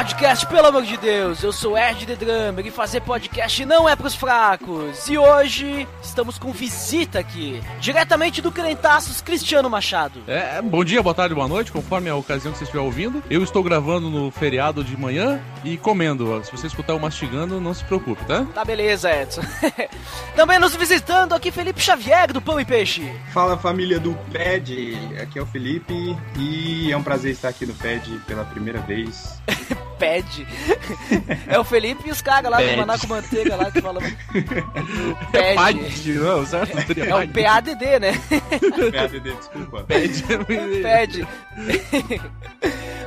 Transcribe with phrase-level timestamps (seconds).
[0.00, 1.42] Podcast, pelo amor de Deus!
[1.42, 5.06] Eu sou Ed The Drummer e fazer podcast não é pros fracos.
[5.10, 10.22] E hoje estamos com visita aqui, diretamente do Crentaços, Cristiano Machado.
[10.26, 13.22] É, bom dia, boa tarde, boa noite, conforme a ocasião que você estiver ouvindo.
[13.28, 16.42] Eu estou gravando no feriado de manhã e comendo.
[16.44, 18.46] Se você escutar eu mastigando, não se preocupe, tá?
[18.54, 19.42] Tá beleza, Edson.
[20.34, 23.14] Também nos visitando aqui Felipe Xavier do Pão e Peixe.
[23.34, 27.74] Fala família do PED, aqui é o Felipe e é um prazer estar aqui no
[27.74, 29.38] PED pela primeira vez.
[30.00, 30.46] PED.
[31.46, 34.02] É o Felipe e os caras lá do Maná com Manteiga lá que falam.
[35.32, 36.98] É PAD, não, certo?
[36.98, 38.12] É o PADD, né?
[38.92, 39.84] PADD, desculpa.
[39.84, 40.24] PED.
[40.82, 41.28] PED.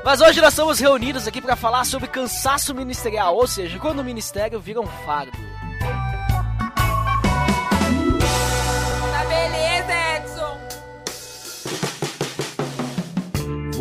[0.06, 4.04] Mas hoje nós estamos reunidos aqui para falar sobre cansaço ministerial, ou seja, quando o
[4.04, 5.32] ministério vira um fardo.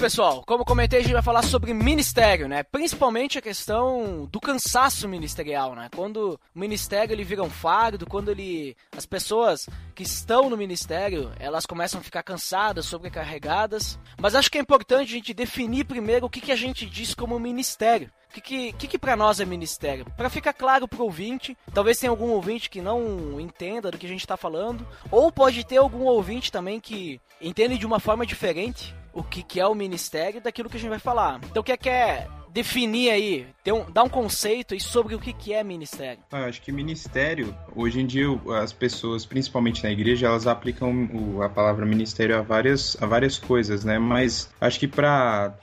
[0.00, 2.62] pessoal, como comentei, a gente vai falar sobre ministério, né?
[2.62, 5.90] Principalmente a questão do cansaço ministerial, né?
[5.94, 11.30] Quando o ministério ele vira um fardo, quando ele as pessoas que estão no ministério,
[11.38, 13.98] elas começam a ficar cansadas, sobrecarregadas.
[14.18, 17.14] Mas acho que é importante a gente definir primeiro o que, que a gente diz
[17.14, 18.10] como ministério.
[18.30, 20.06] O que, que, que, que para nós é ministério?
[20.16, 24.08] Para ficar claro pro ouvinte, talvez tenha algum ouvinte que não entenda do que a
[24.08, 28.94] gente está falando, ou pode ter algum ouvinte também que entende de uma forma diferente
[29.12, 31.40] o que, que é o ministério daquilo que a gente vai falar.
[31.50, 35.14] Então, o que é que é definir aí, ter um, dar um conceito aí sobre
[35.14, 36.22] o que, que é ministério?
[36.32, 38.26] Ah, eu acho que ministério, hoje em dia,
[38.60, 43.38] as pessoas, principalmente na igreja, elas aplicam o, a palavra ministério a várias, a várias
[43.38, 43.98] coisas, né?
[43.98, 45.54] Mas acho que para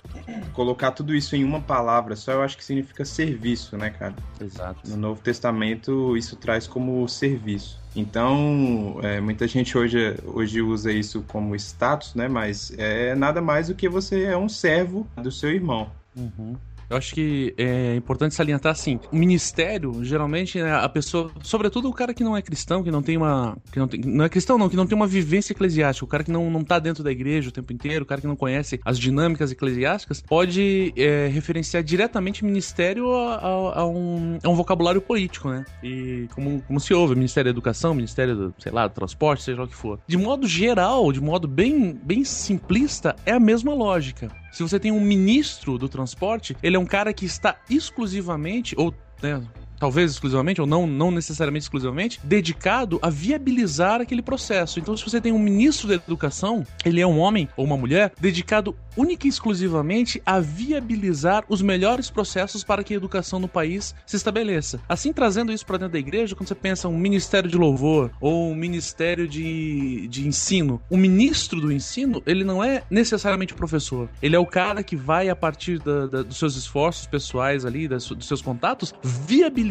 [0.54, 4.16] colocar tudo isso em uma palavra só, eu acho que significa serviço, né, cara?
[4.40, 4.90] Exato.
[4.90, 7.80] No Novo Testamento, isso traz como serviço.
[8.00, 12.28] Então, é, muita gente hoje, hoje usa isso como status, né?
[12.28, 15.90] Mas é nada mais do que você é um servo do seu irmão.
[16.16, 16.56] Uhum.
[16.90, 21.94] Eu acho que é importante salientar assim, o ministério, geralmente, né, a pessoa, sobretudo o
[21.94, 24.58] cara que não é cristão, que não tem uma, que não, tem, não é cristão
[24.58, 27.12] não, que não tem uma vivência eclesiástica, o cara que não, não tá dentro da
[27.12, 31.84] igreja o tempo inteiro, o cara que não conhece as dinâmicas eclesiásticas, pode é, referenciar
[31.84, 35.66] diretamente ministério a, a, a, um, a um vocabulário político, né?
[35.84, 39.58] E como, como se ouve, Ministério da Educação, Ministério do, sei lá, do Transporte, seja
[39.60, 40.00] lá o que for.
[40.08, 44.32] De modo geral, de modo bem, bem simplista, é a mesma lógica.
[44.58, 48.92] Se você tem um ministro do transporte, ele é um cara que está exclusivamente, ou
[49.22, 49.40] né,
[49.80, 54.80] talvez exclusivamente, ou não, não necessariamente exclusivamente, dedicado a viabilizar aquele processo.
[54.80, 58.12] Então, se você tem um ministro da educação, ele é um homem ou uma mulher
[58.20, 63.94] dedicado única e exclusivamente a viabilizar os melhores processos para que a educação no país
[64.06, 64.80] se estabeleça.
[64.90, 68.52] Assim, trazendo isso para dentro da igreja, quando você pensa um ministério de louvor ou
[68.52, 74.10] um ministério de, de ensino, o ministro do ensino, ele não é necessariamente o professor.
[74.22, 77.88] Ele é o cara que vai, a partir da, da, dos seus esforços pessoais ali,
[77.88, 79.67] das, dos seus contatos, viabilizar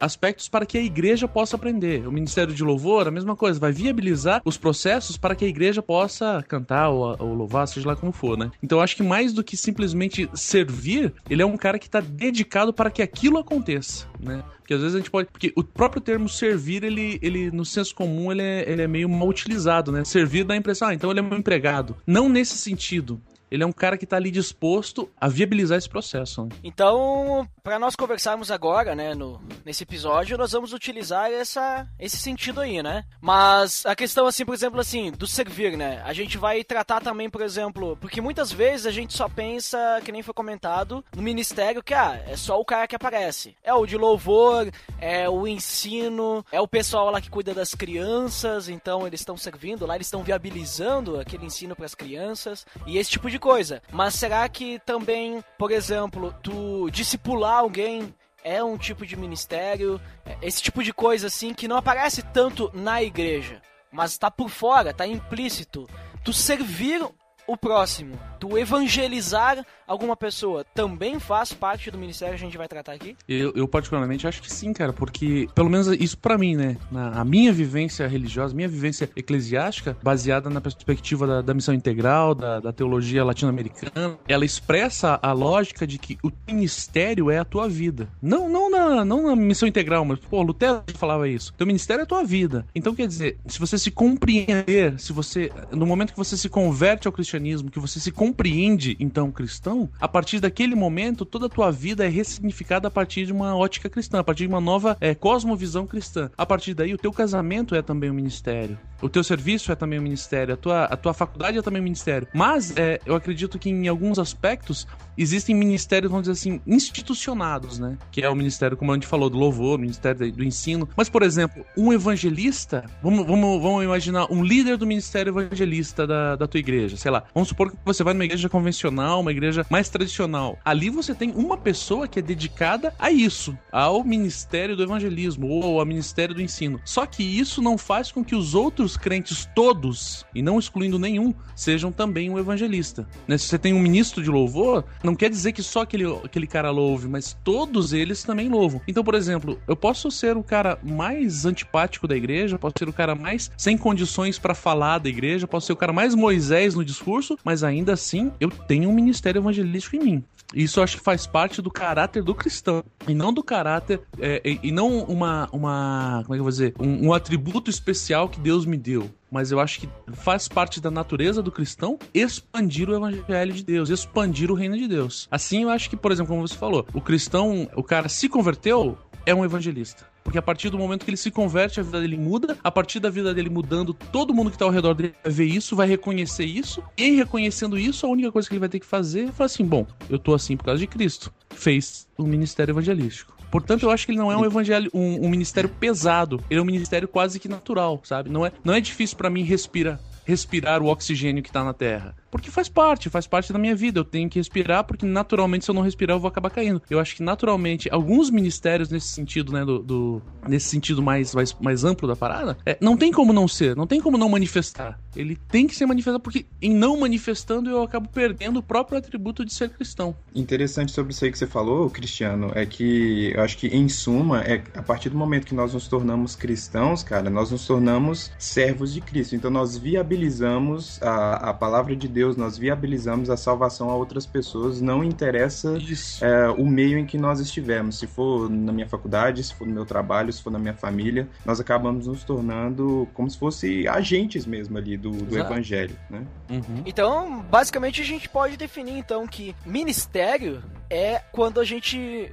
[0.00, 2.06] aspectos para que a igreja possa aprender.
[2.06, 5.82] O ministério de louvor, a mesma coisa, vai viabilizar os processos para que a igreja
[5.82, 8.50] possa cantar ou, ou louvar, seja lá como for, né?
[8.62, 12.72] Então acho que mais do que simplesmente servir, ele é um cara que está dedicado
[12.72, 14.42] para que aquilo aconteça, né?
[14.68, 15.28] Porque às vezes a gente pode.
[15.30, 19.08] Porque o próprio termo servir, ele, ele no senso comum, ele é, ele é meio
[19.08, 20.04] mal utilizado, né?
[20.04, 21.96] Servir dá a impressão, ah, então ele é meu empregado.
[22.06, 23.18] Não nesse sentido.
[23.50, 26.44] Ele é um cara que está ali disposto a viabilizar esse processo.
[26.44, 26.50] Né?
[26.62, 32.60] Então, para nós conversarmos agora, né, no, nesse episódio, nós vamos utilizar essa, esse sentido
[32.60, 33.04] aí, né?
[33.20, 36.02] Mas a questão, assim, por exemplo, assim, do servir, né?
[36.04, 40.12] A gente vai tratar também, por exemplo, porque muitas vezes a gente só pensa, que
[40.12, 43.54] nem foi comentado, no ministério que, ah, é só o cara que aparece.
[43.62, 44.70] É o de louvor,
[45.00, 49.86] é o ensino, é o pessoal lá que cuida das crianças, então eles estão servindo
[49.86, 53.82] lá, eles estão viabilizando aquele ensino para as crianças, e esse tipo de coisa.
[53.92, 58.14] Mas será que também, por exemplo, tu discipular alguém
[58.44, 60.00] é um tipo de ministério?
[60.40, 64.90] Esse tipo de coisa assim que não aparece tanto na igreja, mas está por fora,
[64.90, 65.88] está implícito.
[66.24, 67.02] Tu servir
[67.48, 72.68] o próximo, tu evangelizar alguma pessoa, também faz parte do ministério que a gente vai
[72.68, 73.16] tratar aqui?
[73.26, 76.76] Eu, eu particularmente acho que sim, cara, porque pelo menos isso para mim, né?
[76.92, 82.34] Na, a minha vivência religiosa, minha vivência eclesiástica, baseada na perspectiva da, da missão integral,
[82.34, 87.66] da, da teologia latino-americana, ela expressa a lógica de que o ministério é a tua
[87.66, 88.10] vida.
[88.20, 91.54] Não, não, na, não na missão integral, mas, pô, Lutero falava isso.
[91.54, 92.66] Teu ministério é a tua vida.
[92.74, 97.08] Então, quer dizer, se você se compreender, se você, no momento que você se converte
[97.08, 97.37] ao cristianismo,
[97.70, 102.08] que você se compreende, então, cristão, a partir daquele momento, toda a tua vida é
[102.08, 106.30] ressignificada a partir de uma ótica cristã, a partir de uma nova é, cosmovisão cristã.
[106.36, 108.78] A partir daí, o teu casamento é também um ministério.
[109.00, 110.54] O teu serviço é também um ministério.
[110.54, 112.26] A tua, a tua faculdade é também um ministério.
[112.34, 114.86] Mas, é, eu acredito que em alguns aspectos,
[115.16, 117.96] existem ministérios, vamos dizer assim, institucionados, né?
[118.10, 120.88] Que é o ministério, como a gente falou, do louvor, o ministério do ensino.
[120.96, 126.36] Mas, por exemplo, um evangelista, vamos, vamos, vamos imaginar um líder do ministério evangelista da,
[126.36, 127.24] da tua igreja, sei lá.
[127.34, 130.58] Vamos supor que você vai numa igreja convencional, uma igreja mais tradicional.
[130.64, 135.80] Ali você tem uma pessoa que é dedicada a isso, ao ministério do evangelismo ou
[135.80, 136.80] ao ministério do ensino.
[136.84, 141.34] Só que isso não faz com que os outros crentes todos, e não excluindo nenhum,
[141.54, 143.06] sejam também um evangelista.
[143.26, 143.36] Né?
[143.38, 146.70] Se você tem um ministro de louvor, não quer dizer que só aquele, aquele cara
[146.70, 148.80] louve, mas todos eles também louvam.
[148.86, 152.92] Então, por exemplo, eu posso ser o cara mais antipático da igreja, posso ser o
[152.92, 156.84] cara mais sem condições para falar da igreja, posso ser o cara mais Moisés no
[156.84, 160.24] discurso, mas ainda assim eu tenho um ministério evangelístico em mim.
[160.54, 162.82] Isso acho que faz parte do caráter do cristão.
[163.06, 164.00] E não do caráter.
[164.18, 165.46] É, e, e, não uma.
[165.52, 166.74] uma como é que eu vou dizer?
[166.78, 170.90] Um, um atributo especial que Deus me deu mas eu acho que faz parte da
[170.90, 175.28] natureza do cristão expandir o evangelho de Deus, expandir o reino de Deus.
[175.30, 178.96] Assim, eu acho que, por exemplo, como você falou, o cristão, o cara se converteu,
[179.26, 180.07] é um evangelista.
[180.28, 182.58] Porque a partir do momento que ele se converte, a vida dele muda.
[182.62, 185.46] A partir da vida dele mudando, todo mundo que está ao redor dele vai ver
[185.46, 186.84] isso, vai reconhecer isso.
[186.98, 189.46] E em reconhecendo isso, a única coisa que ele vai ter que fazer é falar
[189.46, 191.32] assim: bom, eu tô assim por causa de Cristo.
[191.48, 193.34] Fez o ministério evangelístico.
[193.50, 196.44] Portanto, eu acho que ele não é um evangelho, um, um ministério pesado.
[196.50, 198.28] Ele é um ministério quase que natural, sabe?
[198.28, 199.98] Não é, não é difícil para mim respirar
[200.28, 202.14] respirar o oxigênio que tá na Terra.
[202.30, 204.00] Porque faz parte, faz parte da minha vida.
[204.00, 206.82] Eu tenho que respirar, porque naturalmente, se eu não respirar, eu vou acabar caindo.
[206.90, 211.56] Eu acho que naturalmente, alguns ministérios nesse sentido, né, do, do nesse sentido mais, mais,
[211.60, 214.98] mais amplo da parada, é, não tem como não ser, não tem como não manifestar.
[215.16, 219.44] Ele tem que ser manifestado, porque em não manifestando, eu acabo perdendo o próprio atributo
[219.44, 220.14] de ser cristão.
[220.34, 224.42] Interessante sobre isso aí que você falou, Cristiano, é que eu acho que, em suma,
[224.42, 228.92] é a partir do momento que nós nos tornamos cristãos, cara, nós nos tornamos servos
[228.92, 229.34] de Cristo.
[229.34, 234.26] Então, nós viabilizamos a, a palavra de Deus Deus, nós viabilizamos a salvação a outras
[234.26, 235.78] pessoas, não interessa
[236.20, 237.96] é, o meio em que nós estivermos.
[237.96, 241.28] Se for na minha faculdade, se for no meu trabalho, se for na minha família,
[241.46, 246.26] nós acabamos nos tornando como se fosse agentes mesmo ali do, do evangelho, né?
[246.50, 246.82] Uhum.
[246.84, 250.60] Então, basicamente, a gente pode definir então que ministério
[250.90, 252.32] é quando a gente.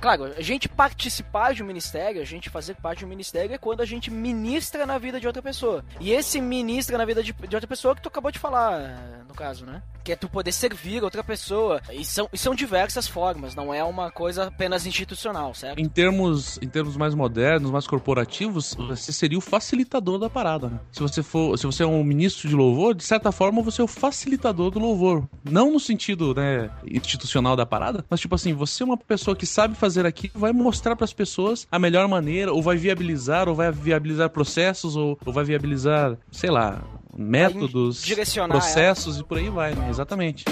[0.00, 3.58] Claro, a gente participar de um ministério, a gente fazer parte de um ministério é
[3.58, 5.84] quando a gente ministra na vida de outra pessoa.
[6.00, 9.34] E esse ministra na vida de, de outra pessoa que tu acabou de falar, no
[9.34, 9.82] caso, né?
[10.04, 11.80] que é tu poder servir outra pessoa.
[11.90, 15.78] E são, e são diversas formas, não é uma coisa apenas institucional, certo?
[15.80, 20.68] Em termos, em termos mais modernos, mais corporativos, você seria o facilitador da parada.
[20.68, 20.78] Né?
[20.92, 23.84] Se você for, se você é um ministro de louvor, de certa forma você é
[23.84, 25.26] o facilitador do louvor.
[25.42, 29.46] Não no sentido, né, institucional da parada, mas tipo assim, você é uma pessoa que
[29.46, 33.54] sabe fazer aquilo, vai mostrar para as pessoas a melhor maneira, ou vai viabilizar, ou
[33.54, 36.82] vai viabilizar processos, ou, ou vai viabilizar, sei lá,
[37.16, 38.04] métodos,
[38.48, 39.24] processos ela.
[39.24, 39.88] e por aí vai, né?
[39.88, 40.44] Exatamente.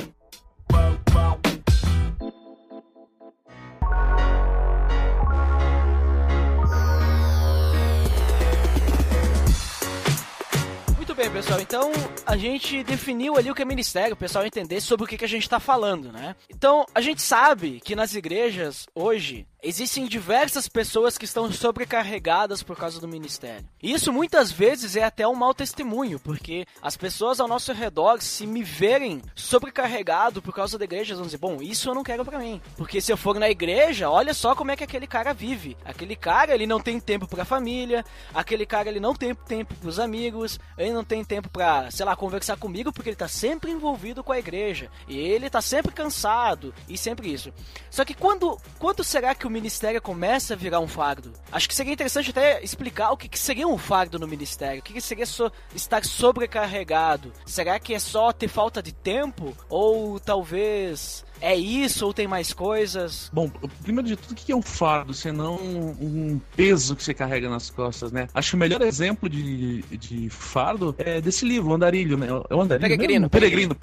[10.96, 11.60] Muito bem, pessoal.
[11.60, 11.92] Então,
[12.24, 15.24] a gente definiu ali o que é ministério, o pessoal entender sobre o que, que
[15.26, 16.34] a gente está falando, né?
[16.48, 22.76] Então, a gente sabe que nas igrejas, hoje, Existem diversas pessoas que estão sobrecarregadas por
[22.76, 23.64] causa do ministério.
[23.80, 28.44] Isso muitas vezes é até um mau testemunho, porque as pessoas ao nosso redor, se
[28.44, 32.40] me verem sobrecarregado por causa da igreja, vão dizer: Bom, isso eu não quero para
[32.40, 32.60] mim.
[32.76, 35.76] Porque se eu for na igreja, olha só como é que aquele cara vive.
[35.84, 38.04] Aquele cara, ele não tem tempo pra família,
[38.34, 42.16] aquele cara, ele não tem tempo pros amigos, ele não tem tempo pra, sei lá,
[42.16, 44.90] conversar comigo, porque ele tá sempre envolvido com a igreja.
[45.06, 47.52] E ele tá sempre cansado, e sempre isso.
[47.88, 51.32] Só que quando, quando será que o ministério começa a virar um fardo.
[51.50, 54.80] Acho que seria interessante até explicar o que, que seria um fardo no ministério.
[54.80, 57.32] O que, que seria so, estar sobrecarregado?
[57.46, 59.56] Será que é só ter falta de tempo?
[59.68, 63.28] Ou talvez é isso ou tem mais coisas?
[63.32, 63.50] Bom,
[63.82, 67.68] primeiro de tudo, o que é um fardo, senão um peso que você carrega nas
[67.68, 68.28] costas, né?
[68.32, 72.28] Acho que o melhor exemplo de, de fardo é, desse livro, o Andarilho, né?
[72.48, 72.88] É o Andarilho.
[72.88, 73.76] Peregrino, Não, Peregrino.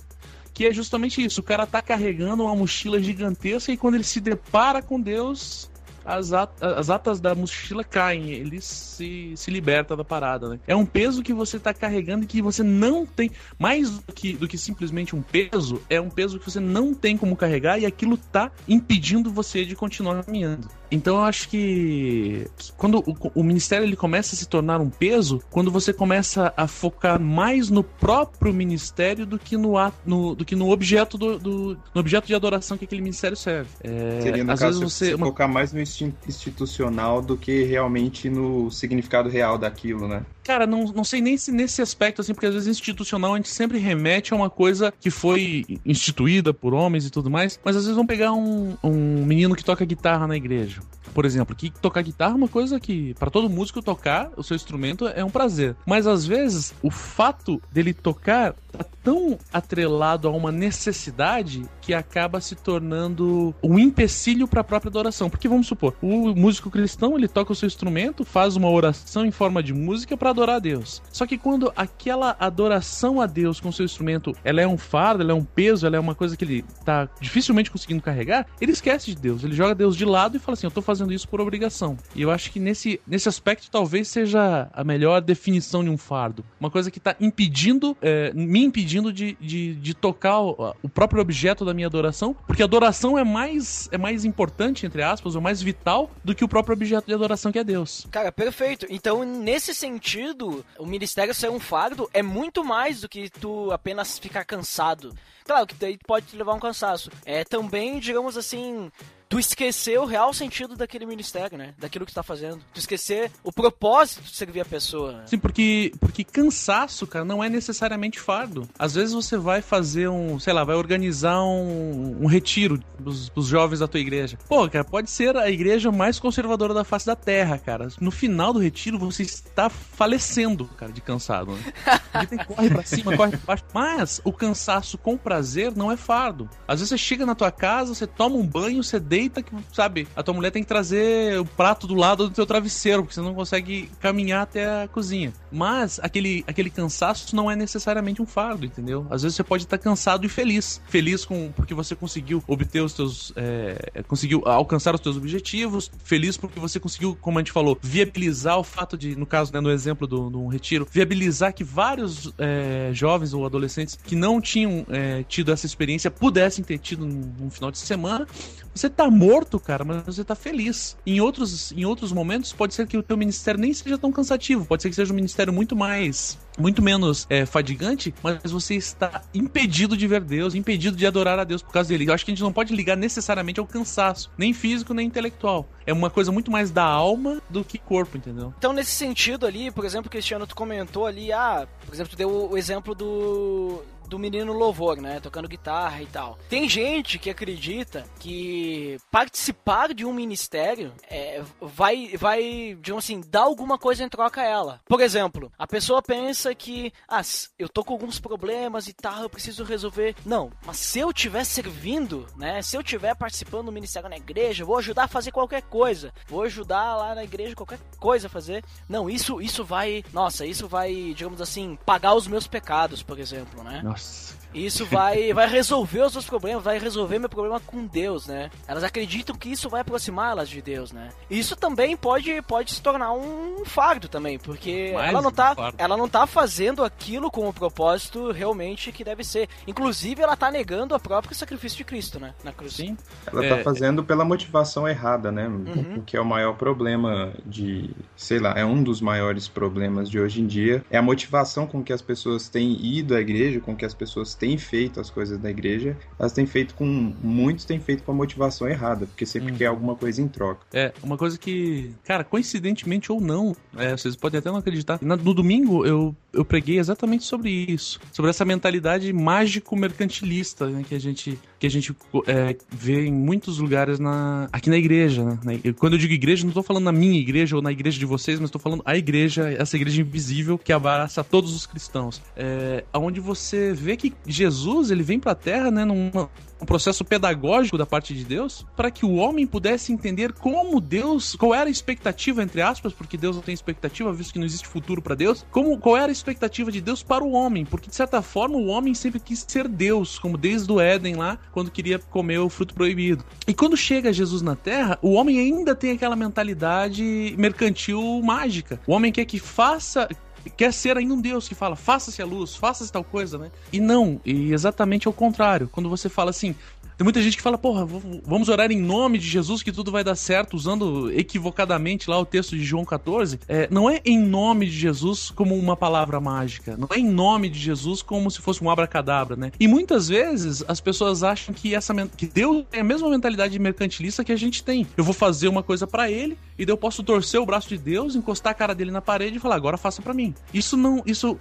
[0.53, 1.41] Que é justamente isso.
[1.41, 5.69] O cara tá carregando uma mochila gigantesca e quando ele se depara com Deus,
[6.09, 10.59] as, at as atas da mochila caem, ele se, se liberta da parada, né?
[10.67, 13.31] É um peso que você tá carregando e que você não tem.
[13.57, 17.17] Mais do que, do que simplesmente um peso, é um peso que você não tem
[17.17, 20.67] como carregar e aquilo tá impedindo você de continuar caminhando.
[20.91, 25.41] Então eu acho que quando o, o, ministério ele começa a se tornar um peso,
[25.49, 29.73] quando você começa a focar mais no próprio ministério do que no,
[30.05, 33.69] no do que no objeto do, do no objeto de adoração que aquele ministério serve.
[33.83, 38.71] É, Seria no às caso vezes você focar mais no institucional do que realmente no
[38.71, 40.23] significado real daquilo, né?
[40.49, 43.49] Cara, não, não sei nem se nesse aspecto, assim, porque às vezes institucional a gente
[43.49, 47.83] sempre remete a uma coisa que foi instituída por homens e tudo mais, mas às
[47.83, 50.81] vezes vão pegar um, um menino que toca guitarra na igreja.
[51.13, 54.55] Por exemplo, que tocar guitarra é uma coisa que, para todo músico tocar o seu
[54.55, 55.75] instrumento é um prazer.
[55.85, 62.39] Mas às vezes, o fato dele tocar tá tão atrelado a uma necessidade que acaba
[62.39, 65.29] se tornando um empecilho para a própria adoração.
[65.29, 69.31] Porque vamos supor, o músico cristão ele toca o seu instrumento, faz uma oração em
[69.31, 71.01] forma de música para adorar a Deus.
[71.11, 75.23] Só que quando aquela adoração a Deus com o seu instrumento, ela é um fardo,
[75.23, 78.71] ela é um peso, ela é uma coisa que ele tá dificilmente conseguindo carregar, ele
[78.71, 81.27] esquece de Deus, ele joga Deus de lado e fala assim: "Eu tô fazendo isso
[81.27, 81.97] por obrigação".
[82.15, 86.43] E eu acho que nesse nesse aspecto talvez seja a melhor definição de um fardo,
[86.59, 91.21] uma coisa que tá impedindo é, me impedindo de, de, de tocar o, o, próprio
[91.21, 95.41] objeto da minha adoração, porque a adoração é mais, é mais importante, entre aspas, ou
[95.41, 98.07] mais vital do que o próprio objeto de adoração que é Deus.
[98.11, 98.85] Cara, perfeito.
[98.89, 104.17] Então, nesse sentido, o ministério ser um fardo é muito mais do que tu apenas
[104.17, 105.13] ficar cansado.
[105.49, 107.09] Claro que daí pode te levar um cansaço.
[107.25, 108.91] É também, digamos assim,
[109.29, 111.75] tu esquecer o real sentido daquele ministério, né?
[111.77, 112.59] Daquilo que tu tá fazendo.
[112.73, 115.11] Tu esquecer o propósito de servir a pessoa.
[115.11, 115.23] Né?
[115.27, 118.67] Sim, porque, porque cansaço, cara, não é necessariamente fardo.
[118.77, 123.45] Às vezes você vai fazer um, sei lá, vai organizar um, um retiro pros, pros
[123.45, 124.37] jovens da tua igreja.
[124.47, 127.87] Pô, cara, pode ser a igreja mais conservadora da face da terra, cara.
[128.01, 131.73] No final do retiro você está falecendo, cara, de cansado, né?
[132.11, 133.63] Porque tem, corre pra cima, corre pra baixo.
[133.73, 135.38] Mas o cansaço com prazer
[135.75, 136.49] não é fardo.
[136.67, 139.51] Às vezes você chega na tua casa, você toma um banho, você deita deita que,
[139.73, 143.13] sabe, a tua mulher tem que trazer o prato do lado do teu travesseiro, porque
[143.13, 145.33] você não consegue caminhar até a cozinha.
[145.51, 149.05] Mas aquele, aquele cansaço não é necessariamente um fardo, entendeu?
[149.09, 150.81] Às vezes você pode estar cansado e feliz.
[150.87, 153.33] Feliz com porque você conseguiu obter os teus.
[153.35, 155.91] É, conseguiu alcançar os teus objetivos.
[156.03, 159.59] Feliz porque você conseguiu, como a gente falou, viabilizar o fato de, no caso, né,
[159.59, 164.85] no exemplo do, do retiro, viabilizar que vários é, jovens ou adolescentes que não tinham
[164.89, 168.27] é, tido essa experiência pudessem ter tido num, final de semana.
[168.73, 170.97] Você tá morto, cara, mas você tá feliz.
[171.05, 174.65] Em outros, em outros momentos, pode ser que o teu ministério nem seja tão cansativo.
[174.65, 179.21] Pode ser que seja um ministério muito mais muito menos é, fadigante, mas você está
[179.33, 182.07] impedido de ver Deus, impedido de adorar a Deus por causa dele.
[182.07, 185.67] Eu acho que a gente não pode ligar necessariamente ao cansaço, nem físico, nem intelectual.
[185.85, 188.53] É uma coisa muito mais da alma do que corpo, entendeu?
[188.57, 192.49] Então, nesse sentido ali, por exemplo, Cristiano, tu comentou ali, ah, por exemplo, tu deu
[192.51, 195.19] o exemplo do do menino louvor, né?
[195.19, 196.37] Tocando guitarra e tal.
[196.49, 203.41] Tem gente que acredita que participar de um ministério é, vai, vai, digamos assim, dar
[203.41, 204.81] alguma coisa em troca a ela.
[204.87, 207.21] Por exemplo, a pessoa pensa que, ah,
[207.57, 210.15] eu tô com alguns problemas e tal, eu preciso resolver.
[210.25, 212.61] Não, mas se eu tiver servindo, né?
[212.61, 216.11] Se eu tiver participando do ministério na igreja, vou ajudar a fazer qualquer coisa.
[216.27, 218.63] Vou ajudar lá na igreja qualquer coisa a fazer.
[218.87, 223.63] Não, isso, isso vai, nossa, isso vai, digamos assim, pagar os meus pecados, por exemplo,
[223.63, 223.81] né?
[223.83, 223.98] Nossa.
[223.99, 224.38] course.
[224.53, 228.49] Isso vai, vai resolver os seus problemas, vai resolver meu problema com Deus, né?
[228.67, 231.09] Elas acreditam que isso vai aproximá-las de Deus, né?
[231.29, 235.71] Isso também pode, pode se tornar um fardo também, porque Mais ela não tá, um
[235.77, 239.47] ela não tá fazendo aquilo com o propósito realmente que deve ser.
[239.67, 242.33] Inclusive, ela tá negando o próprio sacrifício de Cristo, né?
[242.43, 242.73] Na cruz.
[242.73, 242.97] Sim.
[243.25, 245.47] Ela tá é, tá fazendo pela motivação errada, né?
[245.47, 246.01] Uhum.
[246.05, 250.41] Que é o maior problema de, sei lá, é um dos maiores problemas de hoje
[250.41, 250.83] em dia.
[250.89, 254.33] É a motivação com que as pessoas têm ido à igreja, com que as pessoas
[254.39, 257.13] têm feito as coisas da igreja, elas têm feito com.
[257.21, 259.55] Muitos têm feito com a motivação errada, porque sempre hum.
[259.55, 260.61] quer alguma coisa em troca.
[260.73, 264.99] É, uma coisa que, cara, coincidentemente ou não, é, vocês podem até não acreditar.
[265.01, 270.99] No domingo eu, eu preguei exatamente sobre isso, sobre essa mentalidade mágico-mercantilista né, que a
[270.99, 271.93] gente, que a gente
[272.25, 275.23] é, vê em muitos lugares na, aqui na igreja.
[275.43, 275.59] Né?
[275.77, 278.39] Quando eu digo igreja, não estou falando na minha igreja ou na igreja de vocês,
[278.39, 282.21] mas estou falando a igreja, essa igreja invisível que abraça todos os cristãos.
[282.35, 286.29] É, onde você vê que Jesus ele vem para a Terra, né, numa,
[286.61, 291.35] um processo pedagógico da parte de Deus para que o homem pudesse entender como Deus,
[291.35, 294.67] qual era a expectativa entre aspas, porque Deus não tem expectativa, visto que não existe
[294.67, 297.95] futuro para Deus, como qual era a expectativa de Deus para o homem, porque de
[297.95, 301.99] certa forma o homem sempre quis ser Deus, como desde o Éden lá, quando queria
[301.99, 303.23] comer o fruto proibido.
[303.47, 308.79] E quando chega Jesus na Terra, o homem ainda tem aquela mentalidade mercantil mágica.
[308.85, 310.07] O homem quer que faça
[310.55, 313.51] quer ser ainda um Deus que fala, faça-se a luz, faça-se tal coisa, né?
[313.71, 315.69] E não, e exatamente ao contrário.
[315.71, 316.55] Quando você fala assim,
[316.99, 317.87] tem muita gente que fala, porra,
[318.25, 322.25] vamos orar em nome de Jesus que tudo vai dar certo, usando equivocadamente lá o
[322.25, 323.39] texto de João 14.
[323.47, 326.75] É, não é em nome de Jesus como uma palavra mágica.
[326.75, 329.49] Não é em nome de Jesus como se fosse um abracadabra, né?
[329.57, 334.21] E muitas vezes as pessoas acham que essa que Deus tem a mesma mentalidade mercantilista
[334.21, 334.85] que a gente tem.
[334.97, 337.77] Eu vou fazer uma coisa para ele e daí eu posso torcer o braço de
[337.77, 340.35] Deus, encostar a cara dele na parede e falar, agora faça para mim.
[340.53, 341.01] Isso não.
[341.05, 341.39] Isso.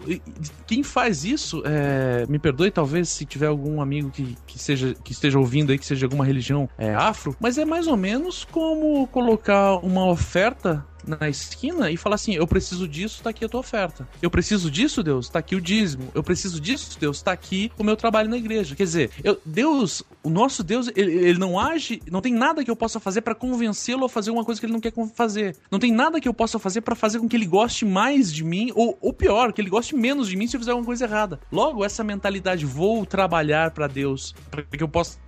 [0.69, 5.11] Quem faz isso, é, me perdoe, talvez, se tiver algum amigo que, que, seja, que
[5.11, 8.45] esteja ouvindo ouvindo aí que seja alguma religião é, afro, mas é mais ou menos
[8.45, 13.49] como colocar uma oferta na esquina e falar assim: eu preciso disso, tá aqui a
[13.49, 14.09] tua oferta.
[14.21, 16.11] Eu preciso disso, Deus, tá aqui o dízimo.
[16.15, 18.75] Eu preciso disso, Deus, tá aqui o meu trabalho na igreja.
[18.75, 22.71] Quer dizer, eu, Deus, o nosso Deus, ele, ele, não age, não tem nada que
[22.71, 25.57] eu possa fazer para convencê-lo a fazer uma coisa que ele não quer fazer.
[25.71, 28.45] Não tem nada que eu possa fazer para fazer com que ele goste mais de
[28.45, 31.05] mim, ou, ou pior, que ele goste menos de mim se eu fizer alguma coisa
[31.05, 31.41] errada.
[31.51, 35.19] Logo, essa mentalidade, vou trabalhar para Deus, para que eu possa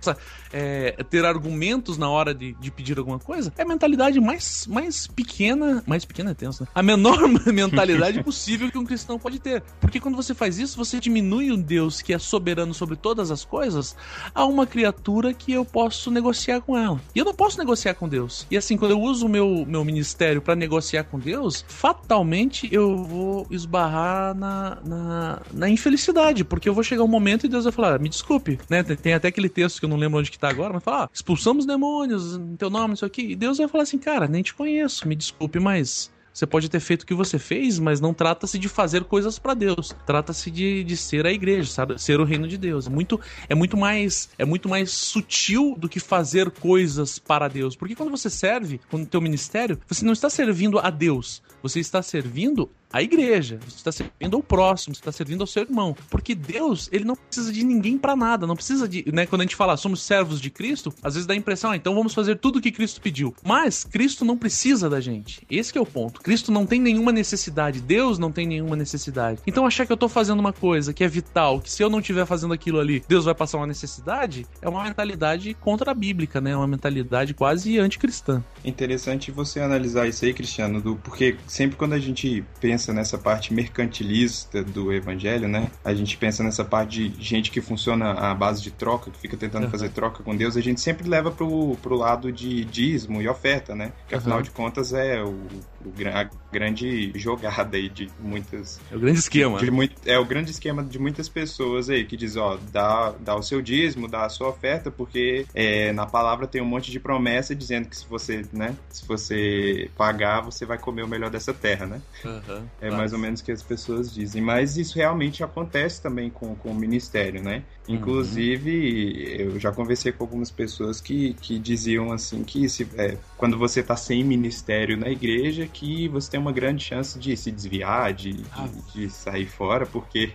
[0.51, 5.07] é, ter argumentos na hora de, de pedir alguma coisa, é a mentalidade mais, mais
[5.07, 6.69] pequena mais pequena é tenso, né?
[6.73, 9.61] A menor mentalidade possível que um cristão pode ter.
[9.79, 13.45] Porque quando você faz isso, você diminui um Deus que é soberano sobre todas as
[13.45, 13.95] coisas
[14.33, 16.99] a uma criatura que eu posso negociar com ela.
[17.15, 18.45] E eu não posso negociar com Deus.
[18.49, 23.03] E assim, quando eu uso o meu, meu ministério para negociar com Deus, fatalmente eu
[23.03, 26.43] vou esbarrar na, na, na, infelicidade.
[26.43, 28.83] Porque eu vou chegar um momento e Deus vai falar: me desculpe, né?
[28.83, 31.05] Tem, tem até aquele texto que eu não lembro onde que tá agora, mas fala:
[31.05, 33.31] ah, expulsamos demônios em teu nome, isso aqui.
[33.31, 36.79] E Deus vai falar assim: cara, nem te conheço, me desculpe, mas você pode ter
[36.79, 39.93] feito o que você fez, mas não trata-se de fazer coisas para Deus.
[40.05, 42.01] Trata-se de, de ser a igreja, sabe?
[42.01, 42.87] Ser o reino de Deus.
[42.87, 43.19] É muito,
[43.49, 47.75] é muito mais é muito mais sutil do que fazer coisas para Deus.
[47.75, 51.41] Porque quando você serve, com o teu ministério, você não está servindo a Deus.
[51.61, 55.63] Você está servindo a igreja, você está servindo ao próximo, você está servindo ao seu
[55.63, 55.95] irmão.
[56.09, 59.45] Porque Deus, ele não precisa de ninguém para nada, não precisa de, né, quando a
[59.45, 62.37] gente fala somos servos de Cristo, às vezes dá a impressão, ah, então vamos fazer
[62.37, 63.33] tudo o que Cristo pediu.
[63.43, 65.45] Mas Cristo não precisa da gente.
[65.49, 66.21] Esse é o ponto.
[66.21, 69.39] Cristo não tem nenhuma necessidade, Deus não tem nenhuma necessidade.
[69.47, 71.99] Então achar que eu tô fazendo uma coisa que é vital, que se eu não
[71.99, 76.41] estiver fazendo aquilo ali, Deus vai passar uma necessidade, é uma mentalidade contra a bíblica,
[76.41, 76.51] né?
[76.51, 78.43] É uma mentalidade quase anticristã.
[78.65, 83.17] Interessante você analisar isso aí, Cristiano, do porque sempre quando a gente pensa pensa nessa
[83.17, 85.69] parte mercantilista do evangelho, né?
[85.85, 89.37] A gente pensa nessa parte de gente que funciona à base de troca, que fica
[89.37, 89.69] tentando uhum.
[89.69, 93.75] fazer troca com Deus, a gente sempre leva pro, pro lado de dízimo e oferta,
[93.75, 93.93] né?
[94.07, 94.43] Que afinal uhum.
[94.43, 95.37] de contas é o
[95.85, 98.79] o, a grande jogada aí de muitas.
[98.91, 99.57] É o grande esquema.
[99.57, 103.13] De, de muito, é o grande esquema de muitas pessoas aí que diz, ó, dá,
[103.19, 106.91] dá o seu dízimo, dá a sua oferta, porque é, na palavra tem um monte
[106.91, 111.29] de promessa dizendo que se você, né, se você pagar, você vai comer o melhor
[111.29, 112.01] dessa terra, né?
[112.23, 114.41] Uhum, é mais ou menos o que as pessoas dizem.
[114.41, 117.63] Mas isso realmente acontece também com, com o ministério, né?
[117.87, 117.95] Uhum.
[117.95, 119.51] Inclusive, uhum.
[119.53, 123.81] eu já conversei com algumas pessoas que, que diziam assim que se, é, quando você
[123.81, 128.33] está sem ministério na igreja, que você tem uma grande chance de se desviar, de,
[128.33, 128.69] de, ah.
[128.93, 130.33] de sair fora, porque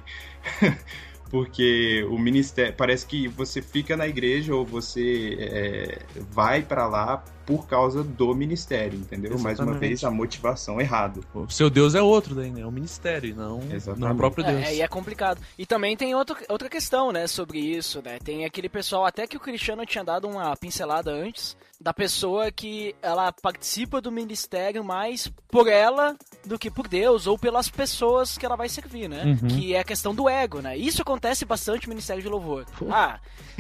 [1.31, 7.23] porque o ministério parece que você fica na igreja ou você é, vai para lá
[7.47, 9.33] por causa do ministério, entendeu?
[9.33, 9.45] Exatamente.
[9.45, 11.21] Mais uma vez, a motivação errada.
[11.33, 12.63] O seu Deus é outro daí, né?
[12.63, 13.61] É o ministério, não,
[13.97, 14.65] não o próprio Deus.
[14.65, 15.41] É, e é complicado.
[15.57, 18.19] E também tem outro, outra questão, né, sobre isso, né?
[18.19, 22.97] Tem aquele pessoal, até que o Cristiano tinha dado uma pincelada antes, da pessoa que
[23.01, 28.47] ela participa do ministério mais por ela do que por Deus ou pelas pessoas que
[28.47, 29.25] ela vai servir, né?
[29.25, 29.49] Uhum.
[29.49, 30.77] Que é a questão do ego, né?
[30.77, 32.67] Isso acontece bastante no Ministério de Louvor.
[32.91, 33.19] Ah,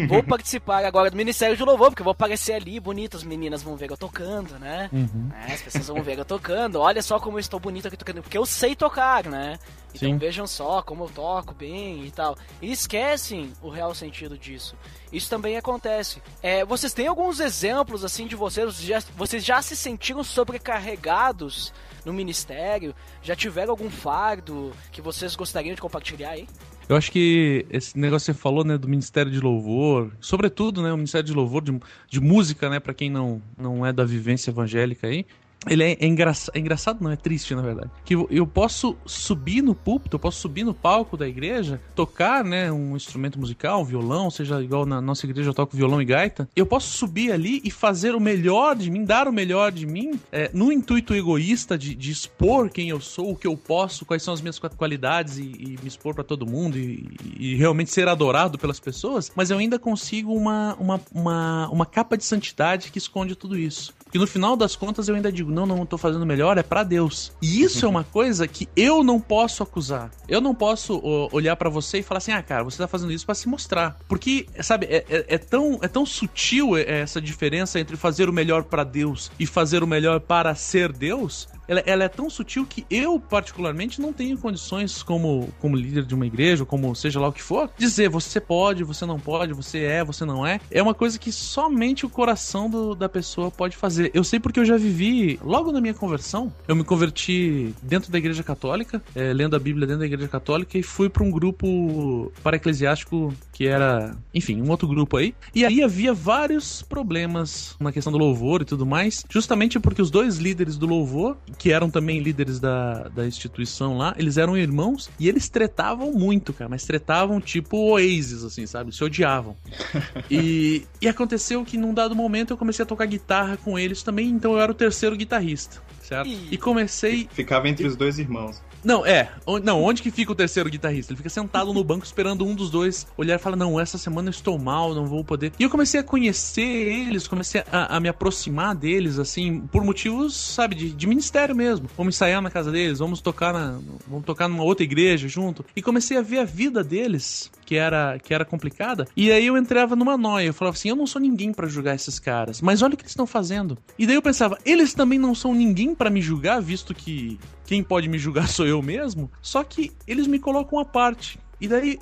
[0.09, 3.62] vou participar agora do Ministério de Louvor, porque eu vou aparecer ali, bonito, as meninas
[3.62, 4.88] vão ver eu tocando, né?
[4.92, 5.31] Uhum.
[5.49, 6.81] É, as pessoas vão ver eu tocando.
[6.81, 9.59] Olha só como eu estou bonito aqui tocando, porque eu sei tocar, né?
[9.97, 10.19] Então Sim.
[10.19, 12.37] vejam só como eu toco bem e tal.
[12.61, 14.77] E esquecem o real sentido disso.
[15.11, 16.23] Isso também acontece.
[16.42, 18.66] É, vocês têm alguns exemplos assim de vocês?
[18.66, 21.73] Vocês já, vocês já se sentiram sobrecarregados
[22.05, 22.95] no ministério?
[23.23, 26.47] Já tiveram algum fardo que vocês gostariam de compartilhar aí?
[26.88, 30.92] Eu acho que esse negócio que você falou, né, do Ministério de Louvor, sobretudo, né,
[30.92, 31.77] o Ministério de Louvor de,
[32.09, 35.27] de música, né, para quem não, não é da vivência evangélica aí,
[35.69, 37.90] ele é, é, engraçado, é engraçado, não, é triste, na verdade.
[38.05, 42.45] Que eu, eu, posso subir no púlpito, eu posso subir no palco da igreja, tocar,
[42.45, 46.49] né, um instrumento musical, violão, seja igual na nossa igreja eu toco violão e gaita.
[46.55, 50.19] Eu posso subir ali e fazer o melhor de mim, dar o melhor de mim,
[50.31, 54.23] é, no intuito egoísta de, de, expor quem eu sou, o que eu posso, quais
[54.23, 58.09] são as minhas qualidades e, e me expor para todo mundo e, e, realmente ser
[58.09, 62.99] adorado pelas pessoas, mas eu ainda consigo uma, uma, uma, uma capa de santidade que
[62.99, 63.92] esconde tudo isso.
[64.16, 66.83] E no final das contas eu ainda digo, não, não, tô fazendo melhor, é para
[66.83, 67.33] Deus.
[67.42, 70.11] E isso é uma coisa que eu não posso acusar.
[70.26, 70.98] Eu não posso
[71.31, 73.98] olhar para você e falar assim, ah, cara, você tá fazendo isso para se mostrar.
[74.09, 78.64] Porque, sabe, é, é, é, tão, é tão sutil essa diferença entre fazer o melhor
[78.64, 82.85] para Deus e fazer o melhor para ser Deus, ela, ela, é tão sutil que
[82.90, 87.33] eu, particularmente, não tenho condições, como, como líder de uma igreja, como seja lá o
[87.33, 90.61] que for, dizer você pode, você não pode, você é, você não é.
[90.70, 94.11] É uma coisa que somente o coração do, da pessoa pode fazer.
[94.14, 98.18] Eu sei porque eu já vivi, logo na minha conversão, eu me converti dentro da
[98.18, 102.33] igreja católica, é, lendo a Bíblia dentro da igreja católica, e fui para um grupo
[102.42, 105.35] para-eclesiástico que era, enfim, um outro grupo aí.
[105.55, 110.11] E aí havia vários problemas na questão do louvor e tudo mais, justamente porque os
[110.11, 115.11] dois líderes do louvor que eram também líderes da, da instituição lá, eles eram irmãos
[115.19, 118.95] e eles tretavam muito, cara, mas tretavam tipo Oasis, assim, sabe?
[118.95, 119.57] Se odiavam.
[120.31, 124.29] e, e aconteceu que num dado momento eu comecei a tocar guitarra com eles também,
[124.29, 126.31] então eu era o terceiro guitarrista, certo?
[126.51, 127.29] E comecei.
[127.33, 128.62] Ficava entre os dois irmãos.
[128.87, 129.29] Não, é.
[129.64, 131.12] Não, onde que fica o terceiro guitarrista?
[131.12, 134.29] Ele fica sentado no banco esperando um dos dois olhar e falar: Não, essa semana
[134.29, 135.53] eu estou mal, não vou poder.
[135.59, 140.37] E eu comecei a conhecer eles, comecei a, a me aproximar deles, assim, por motivos,
[140.37, 141.90] sabe, de, de, ministério mesmo.
[141.96, 143.81] Vamos ensaiar na casa deles, vamos tocar na.
[144.07, 145.64] Vamos tocar numa outra igreja junto.
[145.75, 149.09] E comecei a ver a vida deles, que era, que era complicada.
[149.16, 150.46] E aí eu entrava numa noia.
[150.46, 153.03] Eu falava assim: Eu não sou ninguém para julgar esses caras, mas olha o que
[153.03, 153.77] eles estão fazendo.
[153.99, 157.83] E daí eu pensava: Eles também não são ninguém para me julgar, visto que quem
[157.83, 159.31] pode me julgar sou eu mesmo.
[159.42, 161.38] Só que eles me colocam à parte.
[161.61, 161.98] E daí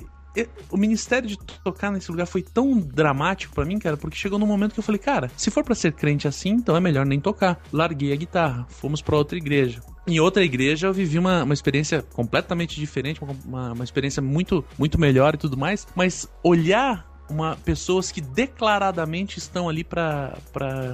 [0.69, 4.45] o ministério de tocar nesse lugar foi tão dramático para mim, cara, porque chegou num
[4.45, 7.19] momento que eu falei, cara, se for para ser crente assim, então é melhor nem
[7.19, 7.61] tocar.
[7.71, 9.81] Larguei a guitarra, fomos para outra igreja.
[10.07, 14.99] Em outra igreja eu vivi uma, uma experiência completamente diferente, uma, uma experiência muito, muito
[14.99, 20.33] melhor e tudo mais, mas olhar uma pessoas que declaradamente estão ali para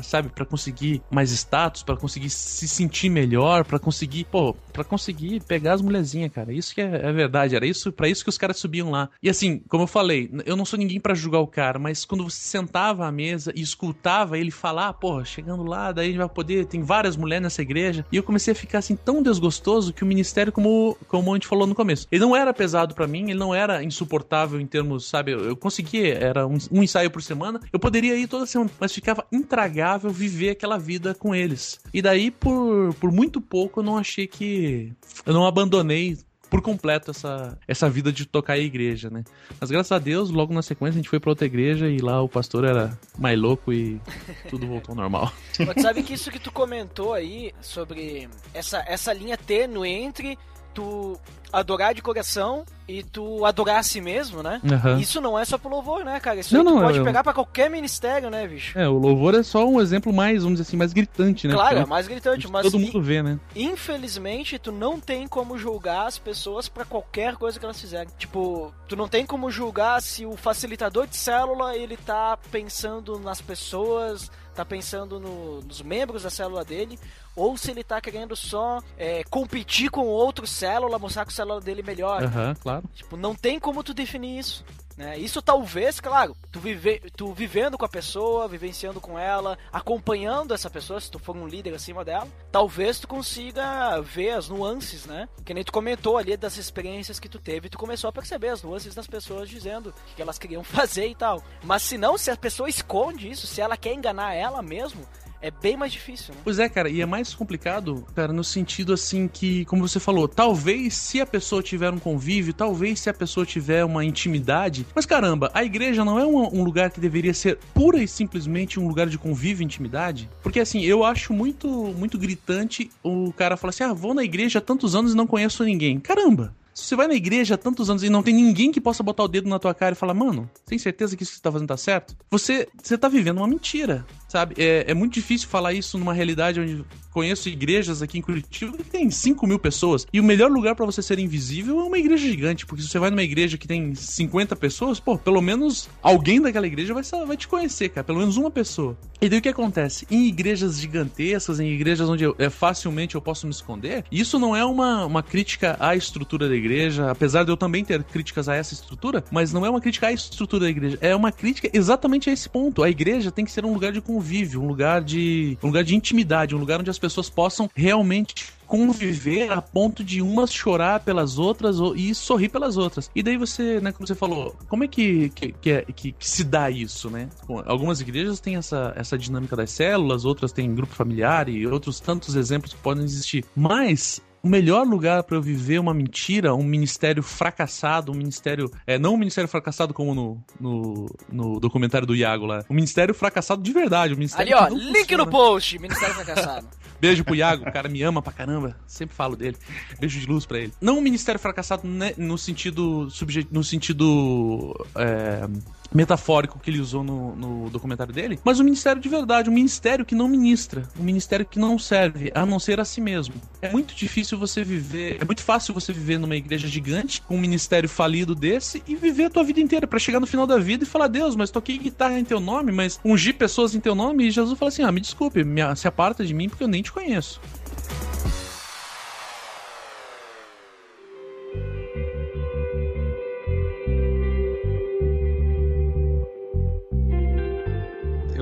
[0.03, 5.41] sabe, para conseguir mais status, para conseguir se sentir melhor, para conseguir, pô, para conseguir
[5.41, 6.53] pegar as mulherzinhas, cara.
[6.53, 9.09] Isso que é, é verdade, era isso, para isso que os caras subiam lá.
[9.21, 12.23] E assim, como eu falei, eu não sou ninguém para julgar o cara, mas quando
[12.23, 16.29] você sentava à mesa e escutava ele falar, pô, chegando lá, daí a gente vai
[16.29, 20.03] poder, tem várias mulheres nessa igreja, e eu comecei a ficar assim tão desgostoso que
[20.03, 23.29] o ministério como como a gente falou no começo, ele não era pesado para mim,
[23.29, 27.23] ele não era insuportável em termos, sabe, eu, eu conseguia era um, um, ensaio por
[27.23, 31.79] semana, eu poderia ir toda semana, mas ficava intragável viver aquela vida com eles.
[31.93, 34.93] E daí, por, por muito pouco, eu não achei que.
[35.25, 36.17] Eu não abandonei
[36.51, 39.23] por completo essa, essa vida de tocar a igreja, né?
[39.59, 42.21] Mas graças a Deus, logo na sequência a gente foi para outra igreja e lá
[42.21, 44.01] o pastor era mais louco e
[44.49, 45.31] tudo voltou ao normal.
[45.65, 50.37] Mas sabe que isso que tu comentou aí sobre essa, essa linha tênue entre
[50.73, 51.19] tu
[51.51, 54.61] adorar de coração e tu adorar a si mesmo, né?
[54.63, 54.99] Uhum.
[54.99, 56.39] Isso não é só pro louvor, né, cara?
[56.39, 57.03] Isso não, não, pode eu...
[57.03, 58.77] pegar para qualquer ministério, né, bicho?
[58.77, 61.53] É, o louvor é só um exemplo mais, vamos dizer assim, mais gritante, né?
[61.53, 63.39] Claro, é mais gritante, mas todo mundo vê, né?
[63.55, 68.09] Infelizmente, tu não tem como julgar as pessoas para qualquer coisa que elas fizerem.
[68.17, 73.41] Tipo, tu não tem como julgar se o facilitador de célula, ele tá pensando nas
[73.41, 76.99] pessoas, tá pensando no, nos membros da célula dele,
[77.35, 81.61] ou se ele tá querendo só é, competir com outro célula, mostrar que o célula
[81.61, 82.23] dele é melhor.
[82.23, 82.83] Uhum, claro.
[82.93, 84.65] Tipo, não tem como tu definir isso.
[85.01, 85.17] Né?
[85.17, 90.69] Isso talvez, claro, tu, vive, tu vivendo com a pessoa, vivenciando com ela, acompanhando essa
[90.69, 95.27] pessoa, se tu for um líder acima dela, talvez tu consiga ver as nuances, né?
[95.43, 98.61] Que nem tu comentou ali das experiências que tu teve, tu começou a perceber as
[98.61, 101.43] nuances das pessoas dizendo o que elas queriam fazer e tal.
[101.63, 105.03] Mas se não, se a pessoa esconde isso, se ela quer enganar ela mesmo,
[105.41, 106.41] é bem mais difícil, né?
[106.43, 110.27] Pois é, cara, e é mais complicado, cara, no sentido assim que, como você falou,
[110.27, 115.05] talvez se a pessoa tiver um convívio, talvez se a pessoa tiver uma intimidade, mas
[115.05, 118.87] caramba, a igreja não é um, um lugar que deveria ser pura e simplesmente um
[118.87, 120.29] lugar de convívio e intimidade?
[120.43, 124.59] Porque assim, eu acho muito, muito gritante o cara falar assim: ah, vou na igreja
[124.59, 125.99] há tantos anos e não conheço ninguém.
[125.99, 126.55] Caramba!
[126.73, 129.23] Se você vai na igreja há tantos anos e não tem ninguém que possa botar
[129.23, 131.51] o dedo na tua cara e falar, mano, tem certeza que isso que você tá
[131.51, 132.15] fazendo tá certo?
[132.29, 134.55] Você, você tá vivendo uma mentira, sabe?
[134.57, 138.83] É, é muito difícil falar isso numa realidade onde conheço igrejas aqui em Curitiba que
[138.83, 140.07] tem 5 mil pessoas.
[140.11, 142.65] E o melhor lugar para você ser invisível é uma igreja gigante.
[142.65, 146.65] Porque se você vai numa igreja que tem 50 pessoas, pô, pelo menos alguém daquela
[146.65, 148.03] igreja vai, vai te conhecer, cara.
[148.03, 148.97] Pelo menos uma pessoa.
[149.21, 150.07] E daí o que acontece?
[150.09, 154.55] Em igrejas gigantescas, em igrejas onde eu, é, facilmente eu posso me esconder, isso não
[154.55, 158.55] é uma, uma crítica à estrutura da igreja, apesar de eu também ter críticas a
[158.55, 162.31] essa estrutura, mas não é uma crítica à estrutura da igreja, é uma crítica exatamente
[162.31, 162.81] a esse ponto.
[162.81, 164.20] A igreja tem que ser um lugar de convívio,
[164.55, 168.35] um lugar de, um lugar de intimidade, um lugar onde as pessoas possam realmente
[168.71, 173.11] conviver a ponto de umas chorar pelas outras e sorrir pelas outras.
[173.13, 176.29] E daí você, né, como você falou, como é que, que, que, é, que, que
[176.29, 177.27] se dá isso, né?
[177.65, 182.33] Algumas igrejas têm essa, essa dinâmica das células, outras têm grupo familiar e outros tantos
[182.35, 183.43] exemplos que podem existir.
[183.53, 188.71] Mas o melhor lugar para eu viver uma mentira, um ministério fracassado, um ministério.
[188.87, 192.63] É, não um ministério fracassado como no, no, no documentário do Iago lá.
[192.69, 194.13] Um ministério fracassado de verdade.
[194.13, 195.25] Um ministério Ali, ó, link funciona.
[195.25, 196.67] no post, ministério fracassado.
[196.99, 198.75] Beijo pro Iago, o cara me ama pra caramba.
[198.85, 199.57] Sempre falo dele.
[199.99, 200.73] Beijo de luz pra ele.
[200.79, 203.07] Não um ministério fracassado né, no sentido.
[203.51, 204.85] No sentido.
[204.95, 205.47] É,
[205.93, 210.05] metafórico que ele usou no, no, documentário dele, mas um ministério de verdade, um ministério
[210.05, 213.35] que não ministra, um ministério que não serve, a não ser a si mesmo.
[213.61, 217.39] É muito difícil você viver, é muito fácil você viver numa igreja gigante, com um
[217.39, 220.83] ministério falido desse, e viver a tua vida inteira, para chegar no final da vida
[220.83, 224.27] e falar, Deus, mas toquei guitarra em teu nome, mas ungir pessoas em teu nome,
[224.27, 226.81] e Jesus fala assim, ah, me desculpe, me, se aparta de mim porque eu nem
[226.81, 227.39] te conheço.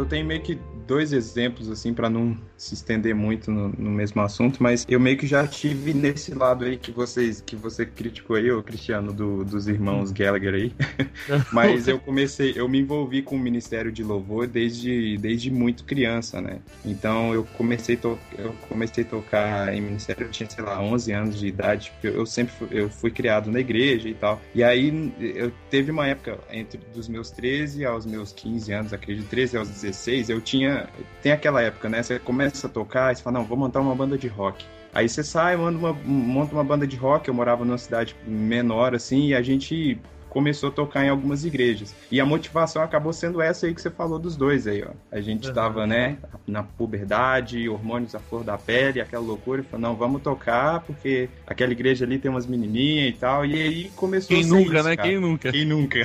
[0.09, 4.61] Tenho meio que dois exemplos, assim, para não se estender muito no, no, mesmo assunto,
[4.61, 8.51] mas eu meio que já tive nesse lado aí que vocês que você criticou aí,
[8.51, 10.73] o Cristiano, do, dos irmãos Gallagher aí.
[11.53, 16.41] mas eu comecei, eu me envolvi com o Ministério de Louvor desde, desde muito criança,
[16.41, 16.57] né?
[16.83, 21.11] Então eu comecei, to, eu comecei a tocar em ministério, eu tinha, sei lá, 11
[21.11, 24.41] anos de idade, porque eu sempre fui, eu fui criado na igreja e tal.
[24.55, 29.29] E aí eu teve uma época entre dos meus 13 aos meus 15 anos, acredito,
[29.29, 30.78] 13 aos 16, eu tinha
[31.21, 32.01] tem aquela época, né?
[32.01, 34.65] Você começa a tocar e você fala, não, vou montar uma banda de rock.
[34.93, 37.27] Aí você sai, monta uma, monta uma banda de rock.
[37.27, 41.95] Eu morava numa cidade menor, assim, e a gente começou a tocar em algumas igrejas.
[42.11, 44.91] E a motivação acabou sendo essa aí que você falou dos dois aí, ó.
[45.11, 45.53] A gente uhum.
[45.53, 50.21] tava, né, na puberdade, hormônios à flor da pele, aquela loucura, e falou, não, vamos
[50.21, 53.45] tocar, porque aquela igreja ali tem umas menininhas e tal.
[53.45, 54.95] E aí começou Quem a nunca, isso, né?
[54.95, 55.09] Cara.
[55.09, 55.51] Quem nunca?
[55.51, 55.99] Quem nunca?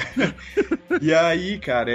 [1.00, 1.92] e aí, cara,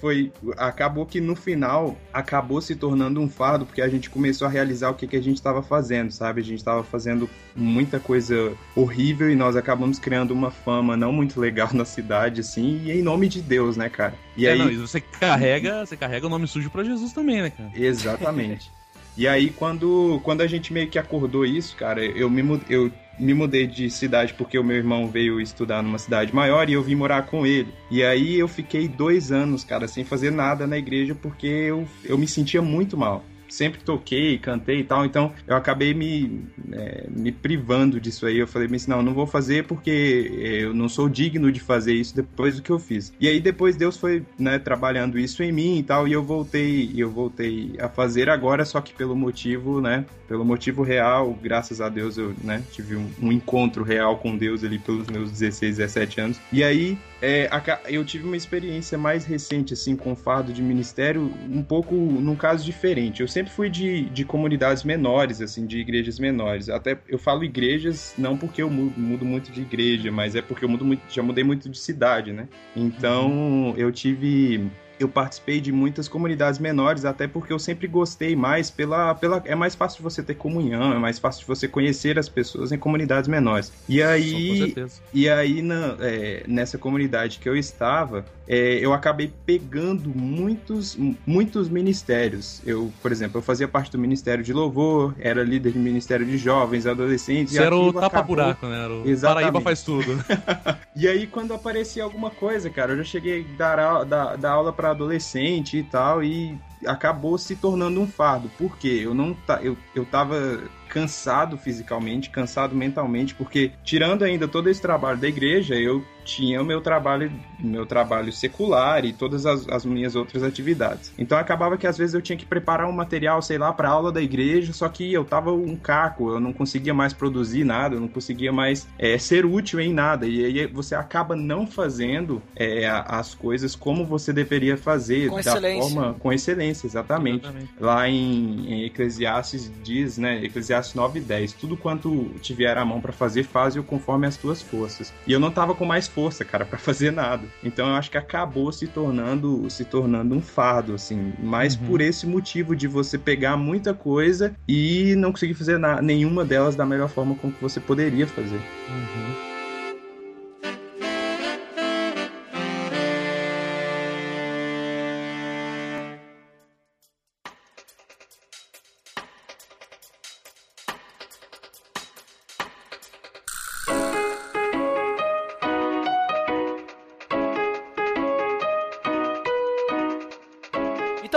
[0.00, 0.32] foi.
[0.56, 4.90] Acabou que no final acabou se tornando um fardo, porque a gente começou a realizar
[4.90, 6.40] o que, que a gente estava fazendo, sabe?
[6.40, 11.40] A gente estava fazendo muita coisa horrível e nós acabamos criando uma fama não muito
[11.40, 14.14] legal na cidade, assim, e em nome de Deus, né, cara?
[14.36, 17.50] E é, aí não, você carrega, você carrega o nome sujo para Jesus também, né,
[17.50, 17.70] cara?
[17.74, 18.70] Exatamente.
[19.16, 23.34] e aí quando quando a gente meio que acordou isso, cara, eu me eu me
[23.34, 26.94] mudei de cidade porque o meu irmão veio estudar numa cidade maior e eu vim
[26.94, 27.72] morar com ele.
[27.90, 32.16] E aí eu fiquei dois anos, cara, sem fazer nada na igreja porque eu, eu
[32.16, 37.32] me sentia muito mal sempre toquei, cantei e tal, então eu acabei me, é, me
[37.32, 38.38] privando disso aí.
[38.38, 42.14] Eu falei, mas não, não vou fazer porque eu não sou digno de fazer isso
[42.14, 43.12] depois do que eu fiz.
[43.20, 46.92] E aí depois Deus foi, né, trabalhando isso em mim e tal, e eu voltei,
[46.96, 51.88] eu voltei a fazer agora, só que pelo motivo, né, pelo motivo real, graças a
[51.88, 56.20] Deus eu, né, tive um, um encontro real com Deus ali pelos meus 16, 17
[56.20, 56.40] anos.
[56.52, 57.50] E aí é,
[57.88, 62.64] eu tive uma experiência mais recente, assim, com fardo de ministério, um pouco num caso
[62.64, 63.20] diferente.
[63.20, 66.68] Eu sempre fui de, de comunidades menores, assim, de igrejas menores.
[66.68, 70.64] Até eu falo igrejas não porque eu mudo, mudo muito de igreja, mas é porque
[70.64, 72.48] eu mudo muito, já mudei muito de cidade, né?
[72.76, 73.74] Então, uhum.
[73.76, 74.70] eu tive
[75.00, 79.42] eu participei de muitas comunidades menores, até porque eu sempre gostei mais pela, pela.
[79.46, 82.70] É mais fácil de você ter comunhão, é mais fácil de você conhecer as pessoas
[82.70, 83.72] em comunidades menores.
[83.88, 84.74] E aí.
[85.12, 91.68] E aí, na, é, nessa comunidade que eu estava, é, eu acabei pegando muitos, muitos
[91.68, 92.60] ministérios.
[92.66, 96.36] Eu, por exemplo, eu fazia parte do Ministério de Louvor, era líder do Ministério de
[96.36, 97.54] Jovens, Adolescentes.
[97.54, 98.84] Você era o tapa-buraco, né?
[98.84, 99.44] Era o Exatamente.
[99.44, 100.24] Paraíba faz tudo.
[100.96, 104.72] e aí, quando aparecia alguma coisa, cara, eu já cheguei a dar, dar, dar aula
[104.72, 108.50] para adolescente e tal, e acabou se tornando um fardo.
[108.56, 109.00] Por quê?
[109.02, 115.18] Eu não eu, eu tava cansado fisicamente, cansado mentalmente, porque tirando ainda todo esse trabalho
[115.18, 120.14] da igreja, eu tinha o meu trabalho, meu trabalho secular e todas as, as, minhas
[120.14, 121.12] outras atividades.
[121.18, 124.12] Então acabava que às vezes eu tinha que preparar um material, sei lá, para aula
[124.12, 128.00] da igreja, só que eu tava um caco, eu não conseguia mais produzir nada, eu
[128.00, 130.26] não conseguia mais é, ser útil em nada.
[130.26, 135.40] E aí você acaba não fazendo é, as coisas como você deveria fazer, com da
[135.40, 135.82] excelência.
[135.82, 137.44] forma com excelência exatamente.
[137.44, 137.70] exatamente.
[137.80, 143.00] Lá em, em, Eclesiastes diz, né, Eclesiastes 9 e 10, tudo quanto tiver a mão
[143.00, 145.12] para fazer, faze-o conforme as tuas forças.
[145.26, 147.44] E eu não tava com mais força, cara, para fazer nada.
[147.62, 151.86] Então eu acho que acabou se tornando se tornando um fardo, assim, mais uhum.
[151.86, 156.84] por esse motivo de você pegar muita coisa e não conseguir fazer nenhuma delas da
[156.84, 158.56] melhor forma como que você poderia fazer.
[158.56, 159.49] Uhum.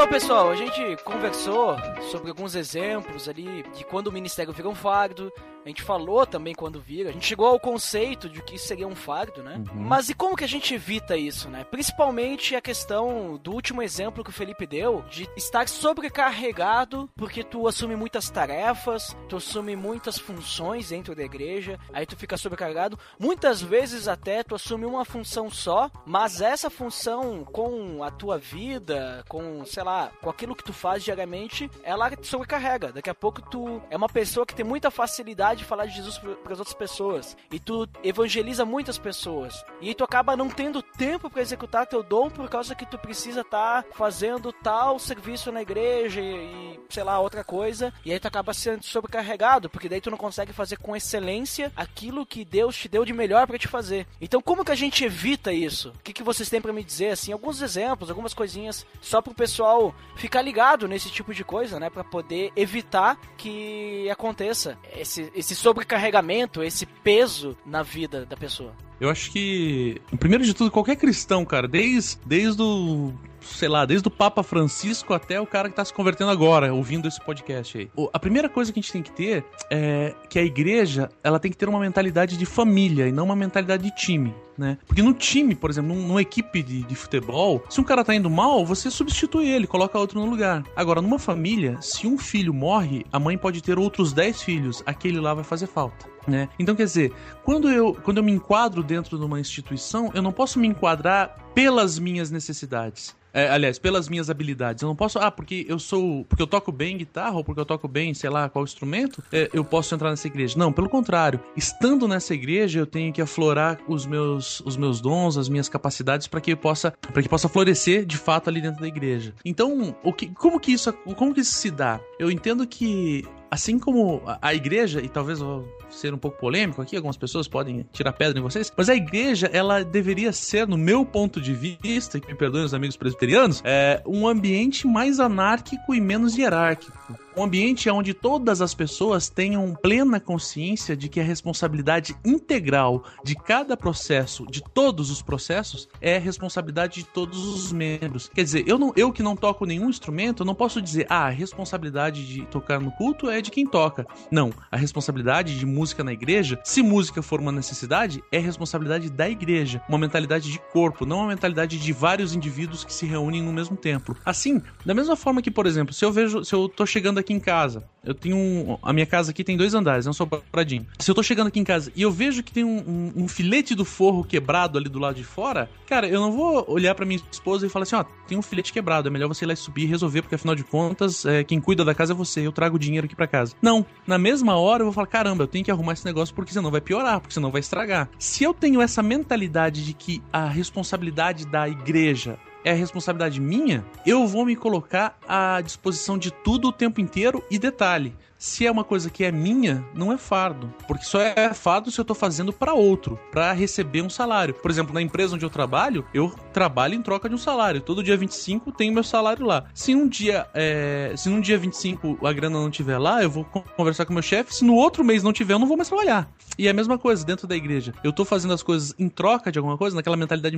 [0.07, 1.75] Pessoal, a gente conversou
[2.11, 5.31] sobre alguns exemplos ali de quando o ministério vira um fardo.
[5.65, 7.09] A gente falou também quando vira.
[7.09, 9.63] A gente chegou ao conceito de que isso seria um fardo, né?
[9.73, 9.81] Uhum.
[9.81, 11.63] Mas e como que a gente evita isso, né?
[11.63, 17.67] Principalmente a questão do último exemplo que o Felipe deu, de estar sobrecarregado porque tu
[17.67, 22.99] assume muitas tarefas, tu assume muitas funções dentro da igreja, aí tu fica sobrecarregado.
[23.17, 29.23] Muitas vezes até tu assume uma função só, mas essa função com a tua vida,
[29.29, 32.91] com, sei lá, com aquilo que tu faz diariamente, ela sobrecarrega.
[32.91, 36.17] Daqui a pouco tu é uma pessoa que tem muita facilidade de falar de Jesus
[36.17, 37.37] para as outras pessoas.
[37.51, 39.63] E tu evangeliza muitas pessoas.
[39.81, 43.41] E tu acaba não tendo tempo para executar teu dom por causa que tu precisa
[43.41, 46.35] estar tá fazendo tal serviço na igreja e,
[46.75, 47.93] e, sei lá, outra coisa.
[48.05, 52.25] E aí tu acaba sendo sobrecarregado, porque daí tu não consegue fazer com excelência aquilo
[52.25, 54.07] que Deus te deu de melhor para te fazer.
[54.21, 55.89] Então como que a gente evita isso?
[55.89, 57.31] O que, que vocês têm para me dizer assim?
[57.31, 62.03] Alguns exemplos, algumas coisinhas só pro pessoal ficar ligado nesse tipo de coisa, né, para
[62.03, 68.73] poder evitar que aconteça esse, esse sobrecarregamento, esse peso na vida da pessoa.
[68.99, 74.07] Eu acho que, primeiro de tudo, qualquer cristão, cara, desde, desde o sei lá, desde
[74.07, 77.89] o Papa Francisco até o cara que tá se convertendo agora, ouvindo esse podcast aí.
[78.13, 81.51] A primeira coisa que a gente tem que ter é que a igreja, ela tem
[81.51, 84.77] que ter uma mentalidade de família e não uma mentalidade de time, né?
[84.85, 88.29] Porque no time, por exemplo, numa equipe de, de futebol, se um cara tá indo
[88.29, 90.63] mal, você substitui ele, coloca outro no lugar.
[90.75, 95.19] Agora, numa família, se um filho morre, a mãe pode ter outros 10 filhos, aquele
[95.19, 96.11] lá vai fazer falta.
[96.27, 96.47] Né?
[96.57, 97.13] Então, quer dizer,
[97.43, 101.37] quando eu, quando eu me enquadro dentro de uma instituição, eu não posso me enquadrar
[101.53, 103.15] pelas minhas necessidades.
[103.33, 104.83] É, aliás, pelas minhas habilidades.
[104.83, 106.23] Eu não posso, ah, porque eu sou.
[106.25, 109.49] Porque eu toco bem guitarra, ou porque eu toco bem, sei lá, qual instrumento, é,
[109.51, 110.55] eu posso entrar nessa igreja.
[110.55, 111.39] Não, pelo contrário.
[111.57, 116.27] Estando nessa igreja, eu tenho que aflorar os meus, os meus dons, as minhas capacidades
[116.27, 119.33] para que eu possa para que possa florescer de fato ali dentro da igreja.
[119.43, 121.99] Então, o que, como que isso como que isso se dá?
[122.19, 126.81] Eu entendo que assim como a igreja, e talvez eu vou ser um pouco polêmico
[126.81, 130.75] aqui, algumas pessoas podem tirar pedra em vocês, mas a igreja, ela deveria ser, no
[130.75, 135.93] meu ponto de vista, que me perdoem os amigos presbiterianos, é um ambiente mais anárquico
[135.93, 136.97] e menos hierárquico
[137.35, 143.35] um ambiente onde todas as pessoas tenham plena consciência de que a responsabilidade integral de
[143.35, 148.29] cada processo, de todos os processos, é responsabilidade de todos os membros.
[148.33, 151.25] Quer dizer, eu, não, eu que não toco nenhum instrumento, eu não posso dizer, ah,
[151.25, 154.07] a responsabilidade de tocar no culto é de quem toca.
[154.31, 159.29] Não, a responsabilidade de música na igreja, se música for uma necessidade, é responsabilidade da
[159.29, 159.81] igreja.
[159.87, 163.77] Uma mentalidade de corpo, não uma mentalidade de vários indivíduos que se reúnem no mesmo
[163.77, 164.17] templo.
[164.25, 167.33] Assim, da mesma forma que, por exemplo, se eu vejo, se eu tô chegando aqui
[167.33, 170.85] em casa, eu tenho um, a minha casa aqui tem dois andares, não sou paradinho.
[170.99, 173.27] Se eu tô chegando aqui em casa e eu vejo que tem um, um, um,
[173.27, 177.05] filete do forro quebrado ali do lado de fora, cara, eu não vou olhar para
[177.05, 179.55] minha esposa e falar assim, ó, tem um filete quebrado, é melhor você ir lá
[179.55, 182.51] subir e resolver, porque afinal de contas, é, quem cuida da casa é você, eu
[182.51, 183.55] trago o dinheiro aqui para casa.
[183.61, 186.51] Não, na mesma hora eu vou falar, caramba, eu tenho que arrumar esse negócio porque
[186.51, 188.09] senão vai piorar, porque senão vai estragar.
[188.19, 193.85] Se eu tenho essa mentalidade de que a responsabilidade da igreja é a responsabilidade minha,
[194.05, 198.71] eu vou me colocar à disposição de tudo o tempo inteiro e detalhe, se é
[198.71, 200.71] uma coisa que é minha, não é fardo.
[200.85, 204.53] Porque só é fardo se eu tô fazendo para outro, para receber um salário.
[204.53, 207.79] Por exemplo, na empresa onde eu trabalho, eu trabalho em troca de um salário.
[207.79, 209.63] Todo dia 25 tem meu salário lá.
[209.73, 213.45] Se um dia, é, se num dia 25 a grana não tiver lá, eu vou
[213.45, 214.53] conversar com meu chefe.
[214.53, 216.29] Se no outro mês não tiver, eu não vou mais trabalhar.
[216.57, 217.93] E é a mesma coisa dentro da igreja.
[218.03, 220.57] Eu tô fazendo as coisas em troca de alguma coisa, naquela mentalidade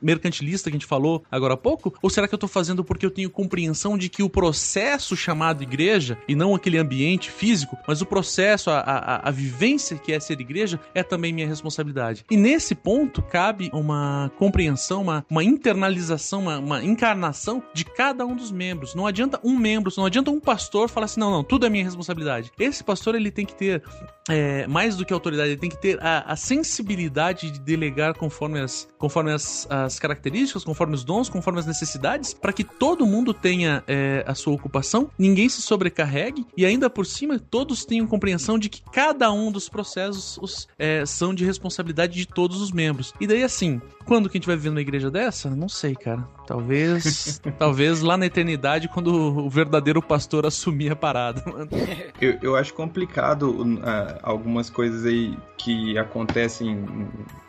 [0.00, 1.92] mercantilista que a gente falou agora há pouco?
[2.00, 5.64] Ou será que eu tô fazendo porque eu tenho compreensão de que o processo chamado
[5.64, 10.12] igreja, e não aquele ambiente ambiente físico, mas o processo, a, a, a vivência que
[10.12, 12.24] é ser igreja é também minha responsabilidade.
[12.30, 18.36] E nesse ponto cabe uma compreensão, uma, uma internalização, uma, uma encarnação de cada um
[18.36, 18.94] dos membros.
[18.94, 21.84] Não adianta um membro, não adianta um pastor falar assim, não, não, tudo é minha
[21.84, 22.52] responsabilidade.
[22.58, 23.82] Esse pastor ele tem que ter
[24.28, 28.60] é, mais do que autoridade, ele tem que ter a, a sensibilidade de delegar conforme
[28.60, 33.32] as, conforme as, as características, conforme os dons, conforme as necessidades, para que todo mundo
[33.32, 38.58] tenha é, a sua ocupação, ninguém se sobrecarregue e ainda por cima todos tenham compreensão
[38.58, 43.14] de que cada um dos processos os, é, são de responsabilidade de todos os membros.
[43.20, 45.50] E daí assim, quando que a gente vai viver numa igreja dessa?
[45.50, 46.26] Não sei, cara.
[46.46, 51.44] Talvez, talvez lá na eternidade, quando o verdadeiro pastor assumir a parada.
[52.20, 56.84] Eu, eu acho complicado uh, algumas coisas aí que acontecem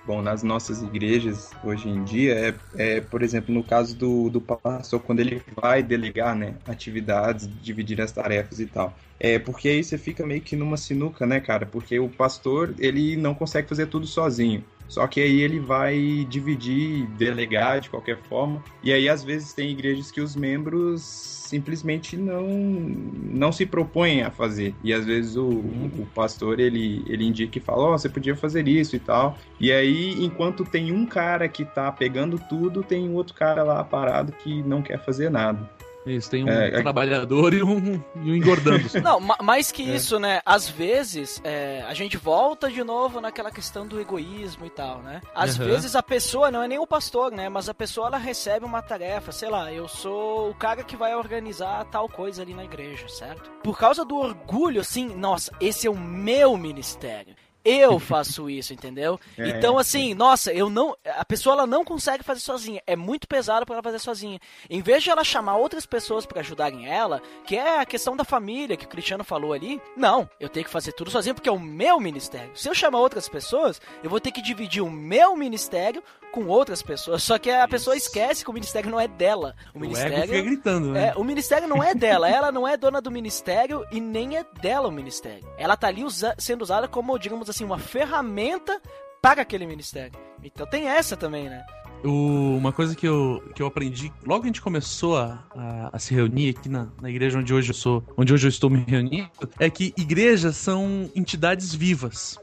[0.06, 4.40] bom, nas nossas igrejas hoje em dia é, é por exemplo, no caso do, do
[4.40, 8.96] pastor, quando ele vai delegar né, atividades, dividir as tarefas e tal.
[9.20, 11.66] É, porque aí você fica meio que numa sinuca, né, cara?
[11.66, 14.64] Porque o pastor, ele não consegue fazer tudo sozinho.
[14.90, 18.62] Só que aí ele vai dividir, delegar de qualquer forma.
[18.84, 24.30] E aí, às vezes, tem igrejas que os membros simplesmente não, não se propõem a
[24.30, 24.76] fazer.
[24.84, 28.36] E às vezes o, o pastor ele, ele indica e fala: Ó, oh, você podia
[28.36, 29.38] fazer isso e tal.
[29.60, 34.32] E aí, enquanto tem um cara que tá pegando tudo, tem outro cara lá parado
[34.32, 35.79] que não quer fazer nada.
[36.10, 38.88] Isso, tem um é, é, trabalhador e um, e um engordando.
[39.02, 39.96] Não, mais que é.
[39.96, 40.42] isso, né?
[40.46, 45.22] Às vezes, é, a gente volta de novo naquela questão do egoísmo e tal, né?
[45.34, 45.66] Às uhum.
[45.66, 47.50] vezes a pessoa, não é nem o pastor, né?
[47.50, 51.16] Mas a pessoa, ela recebe uma tarefa, sei lá, eu sou o cara que vai
[51.16, 53.50] organizar tal coisa ali na igreja, certo?
[53.64, 59.20] Por causa do orgulho, assim, nossa, esse é o meu ministério eu faço isso, entendeu?
[59.38, 60.16] É, então, assim, é.
[60.16, 60.96] nossa, eu não.
[61.18, 62.82] A pessoa ela não consegue fazer sozinha.
[62.86, 64.40] É muito pesado para ela fazer sozinha.
[64.70, 68.24] Em vez de ela chamar outras pessoas para ajudarem ela, que é a questão da
[68.24, 71.52] família que o Cristiano falou ali, não, eu tenho que fazer tudo sozinho porque é
[71.52, 72.52] o meu ministério.
[72.56, 76.82] Se eu chamar outras pessoas, eu vou ter que dividir o meu ministério com outras
[76.82, 77.24] pessoas.
[77.24, 79.56] Só que a pessoa esquece que o ministério não é dela.
[79.74, 81.08] O, o ministério fica gritando, né?
[81.08, 82.30] É, o ministério não é dela.
[82.30, 85.48] Ela não é dona do ministério e nem é dela o ministério.
[85.58, 88.82] Ela tá ali usa sendo usada como, digamos assim, uma ferramenta
[89.22, 90.18] para aquele ministério.
[90.44, 91.66] Então tem essa também, né?
[92.04, 95.90] O, uma coisa que eu, que eu aprendi logo que a gente começou a, a,
[95.94, 98.70] a, se reunir aqui na, na igreja onde hoje eu sou, onde hoje eu estou
[98.70, 102.40] me reunindo, é que igrejas são entidades vivas.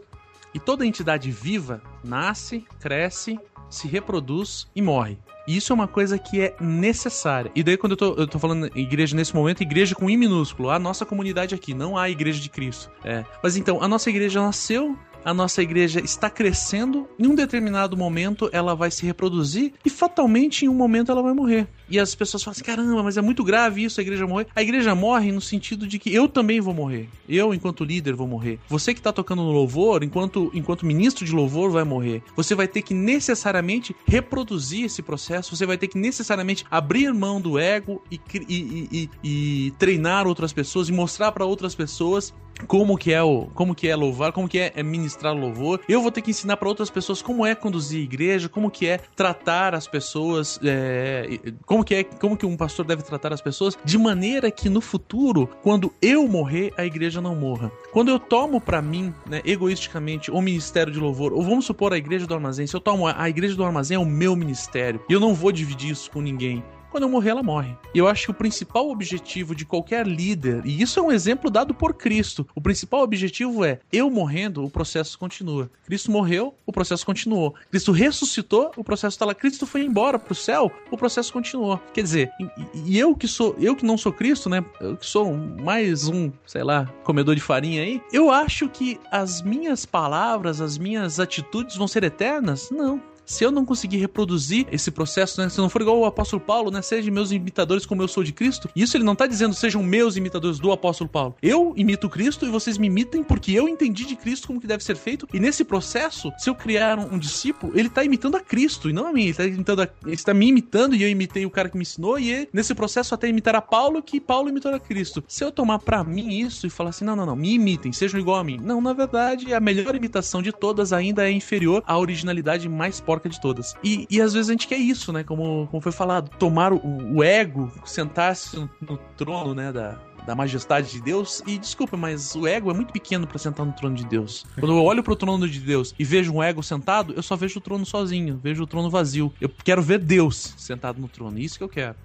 [0.53, 3.39] E toda entidade viva nasce, cresce,
[3.69, 5.19] se reproduz e morre.
[5.47, 7.51] E isso é uma coisa que é necessária.
[7.55, 10.71] E daí, quando eu tô, eu tô falando igreja nesse momento, igreja com I minúsculo,
[10.71, 12.91] a nossa comunidade aqui, não a igreja de Cristo.
[13.05, 13.25] É.
[13.43, 18.49] Mas então, a nossa igreja nasceu a nossa igreja está crescendo, em um determinado momento
[18.53, 21.67] ela vai se reproduzir e fatalmente em um momento ela vai morrer.
[21.91, 24.47] E as pessoas falam assim: caramba, mas é muito grave isso, a igreja morrer.
[24.55, 27.09] A igreja morre no sentido de que eu também vou morrer.
[27.29, 28.61] Eu, enquanto líder, vou morrer.
[28.69, 32.23] Você que está tocando no louvor, enquanto, enquanto ministro de louvor, vai morrer.
[32.37, 37.41] Você vai ter que necessariamente reproduzir esse processo, você vai ter que necessariamente abrir mão
[37.41, 42.33] do ego e, e, e, e treinar outras pessoas e mostrar para outras pessoas
[42.67, 45.81] como que é o como que é louvar, como que é, é ministrar louvor.
[45.89, 48.99] Eu vou ter que ensinar para outras pessoas como é conduzir igreja, como que é
[49.15, 53.77] tratar as pessoas, é, como que é como que um pastor deve tratar as pessoas,
[53.85, 57.71] de maneira que no futuro, quando eu morrer, a igreja não morra.
[57.93, 61.99] Quando eu tomo para mim, né, egoisticamente, o ministério de louvor, ou vamos supor a
[61.99, 65.13] igreja do armazém, se eu tomo a igreja do armazém é o meu ministério, e
[65.13, 66.63] eu não vou dividir isso com ninguém
[66.97, 67.77] quando eu morrer, ela morre.
[67.95, 71.51] E eu acho que o principal objetivo de qualquer líder, e isso é um exemplo
[71.51, 75.71] dado por Cristo, o principal objetivo é: eu morrendo, o processo continua.
[75.85, 77.55] Cristo morreu, o processo continuou.
[77.71, 79.35] Cristo ressuscitou, o processo está lá.
[79.35, 81.79] Cristo foi embora para o céu, o processo continuou.
[81.93, 82.31] Quer dizer,
[82.73, 84.65] e, eu que sou, eu que não sou Cristo, né?
[84.81, 89.43] Eu que sou mais um, sei lá, comedor de farinha aí, eu acho que as
[89.43, 92.71] minhas palavras, as minhas atitudes vão ser eternas?
[92.71, 95.49] Não se eu não conseguir reproduzir esse processo, né?
[95.49, 96.81] Se não for igual o apóstolo Paulo, né?
[96.81, 98.71] Sejam meus imitadores como eu sou de Cristo.
[98.75, 101.35] Isso ele não tá dizendo sejam meus imitadores do apóstolo Paulo.
[101.43, 104.85] Eu imito Cristo e vocês me imitem porque eu entendi de Cristo como que deve
[104.85, 105.29] ser feito.
[105.35, 108.93] E nesse processo, se eu criar um, um discípulo, ele tá imitando a Cristo e
[108.93, 109.25] não a mim.
[109.25, 111.83] Ele tá, imitando a, ele está me imitando e eu imitei o cara que me
[111.83, 112.19] ensinou.
[112.19, 115.23] E ele, nesse processo até imitar a Paulo que Paulo imitou a Cristo.
[115.27, 118.21] Se eu tomar para mim isso e falar assim, não, não, não, me imitem, sejam
[118.21, 118.61] igual a mim.
[118.63, 123.29] Não, na verdade, a melhor imitação de todas ainda é inferior à originalidade mais porca
[123.29, 123.75] de todas.
[123.83, 125.25] E, e às vezes a gente quer isso, né?
[125.25, 126.81] Como, como foi falado, tomar o,
[127.17, 129.73] o ego, sentar-se no, no, trono, né?
[129.73, 131.43] Da, da majestade de Deus.
[131.47, 134.45] E desculpa, mas o ego é muito pequeno para sentar no trono de Deus.
[134.59, 137.59] Quando eu olho pro trono de Deus e vejo um ego sentado, eu só vejo
[137.59, 139.33] o trono sozinho, vejo o trono vazio.
[139.41, 141.39] Eu quero ver Deus sentado no trono.
[141.39, 141.97] Isso que eu quero.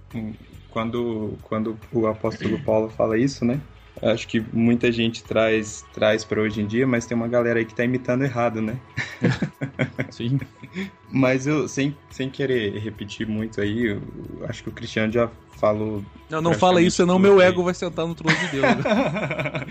[0.70, 3.60] Quando, quando o apóstolo Paulo fala isso, né?
[4.02, 7.66] Acho que muita gente traz traz para hoje em dia, mas tem uma galera aí
[7.66, 8.78] que tá imitando errado, né?
[10.12, 10.40] Sim.
[11.12, 14.00] mas eu, sem, sem querer repetir muito aí,
[14.48, 15.30] acho que o Cristiano já
[15.62, 16.04] falou.
[16.28, 18.64] Não, não fala isso, senão meu ego vai sentar no trono de Deus.
[18.64, 19.66] Né?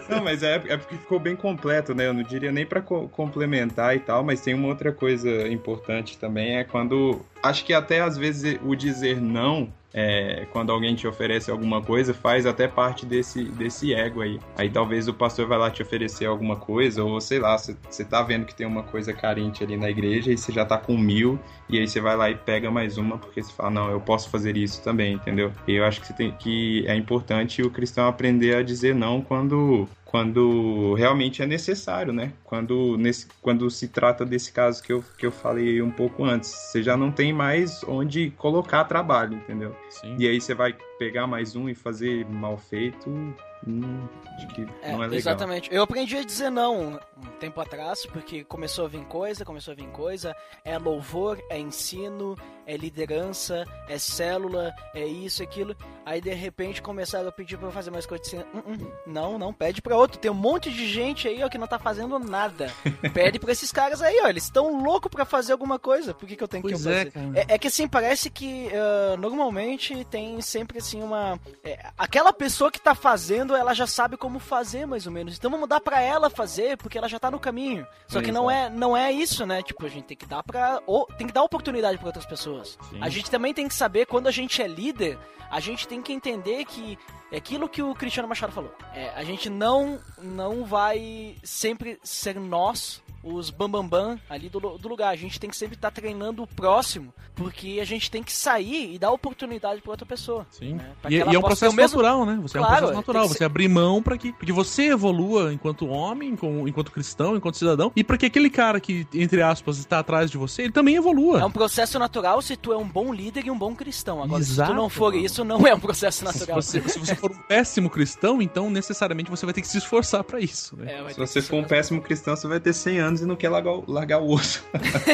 [0.08, 2.06] Não, mas é, é porque ficou bem completo, né?
[2.06, 6.16] Eu não diria nem para co complementar e tal, mas tem uma outra coisa importante
[6.16, 7.20] também, é quando.
[7.42, 12.14] Acho que até às vezes o dizer não é, quando alguém te oferece alguma coisa,
[12.14, 14.38] faz até parte desse, desse ego aí.
[14.56, 18.22] Aí talvez o pastor vai lá te oferecer alguma coisa, ou sei lá, você tá
[18.22, 21.38] vendo que tem uma coisa carente ali na igreja e você já tá com mil,
[21.68, 24.30] e aí você vai lá e pega mais uma, porque você fala, não, eu posso
[24.30, 25.52] fazer isso também, entendeu?
[25.66, 29.88] E eu acho que, tem, que é importante o cristão aprender a dizer não quando
[30.10, 32.32] quando realmente é necessário, né?
[32.42, 36.50] Quando, nesse, quando se trata desse caso que eu, que eu falei um pouco antes,
[36.50, 39.72] você já não tem mais onde colocar trabalho, entendeu?
[39.88, 40.16] Sim.
[40.18, 44.02] E aí você vai pegar mais um e fazer mal feito, hum,
[44.34, 45.14] acho que é, não é legal.
[45.14, 45.72] Exatamente.
[45.72, 49.74] Eu aprendi a dizer não um tempo atrás, porque começou a vir coisa, começou a
[49.76, 50.34] vir coisa,
[50.64, 52.34] é louvor, é ensino,
[52.70, 55.76] é liderança, é célula, é isso, aquilo.
[56.06, 59.52] Aí de repente começaram a pedir pra eu fazer mais coisas assim, hum, não, não,
[59.52, 60.18] pede pra outro.
[60.18, 62.72] Tem um monte de gente aí, ó, que não tá fazendo nada.
[63.12, 66.14] Pede pra esses caras aí, ó, eles estão loucos pra fazer alguma coisa.
[66.14, 67.36] Por que, que eu tenho pois que é, fazer?
[67.36, 71.38] É, é, que assim, parece que uh, normalmente tem sempre assim uma.
[71.64, 75.36] É, aquela pessoa que tá fazendo, ela já sabe como fazer, mais ou menos.
[75.36, 77.86] Então vamos dar pra ela fazer, porque ela já tá no caminho.
[78.06, 79.62] Só que não é, não é isso, né?
[79.62, 80.80] Tipo, a gente tem que dar pra.
[80.86, 82.59] Ou, tem que dar oportunidade pra outras pessoas.
[82.64, 82.98] Sim.
[83.00, 85.18] A gente também tem que saber quando a gente é líder,
[85.50, 86.98] a gente tem que entender que
[87.30, 88.74] é aquilo que o Cristiano Machado falou.
[88.94, 94.60] É, a gente não não vai sempre ser nós os bambambam bam, bam ali do,
[94.60, 95.10] do lugar.
[95.10, 98.32] A gente tem que sempre estar tá treinando o próximo, porque a gente tem que
[98.32, 100.46] sair e dar oportunidade para outra pessoa.
[100.50, 100.74] Sim.
[100.74, 100.92] Né?
[101.08, 101.96] E, e, é um processo mesmo...
[101.96, 102.38] natural, né?
[102.42, 103.28] Você claro, é um processo natural.
[103.28, 103.44] Você ser...
[103.44, 108.16] abrir mão para que porque você evolua enquanto homem, enquanto cristão, enquanto cidadão, e para
[108.16, 111.40] que aquele cara que, entre aspas, está atrás de você, ele também evolua.
[111.40, 114.22] É um processo natural se tu é um bom líder e um bom cristão.
[114.22, 114.70] Agora, Exato.
[114.70, 116.62] se tu não for isso, não é um processo natural.
[116.62, 119.78] Se você, se você for um péssimo cristão, então necessariamente você vai ter que se
[119.78, 120.76] esforçar para isso.
[120.76, 121.02] Né?
[121.06, 123.48] É, se você for um péssimo cristão, você vai ter 100 anos e não quer
[123.48, 124.64] largar, largar o osso.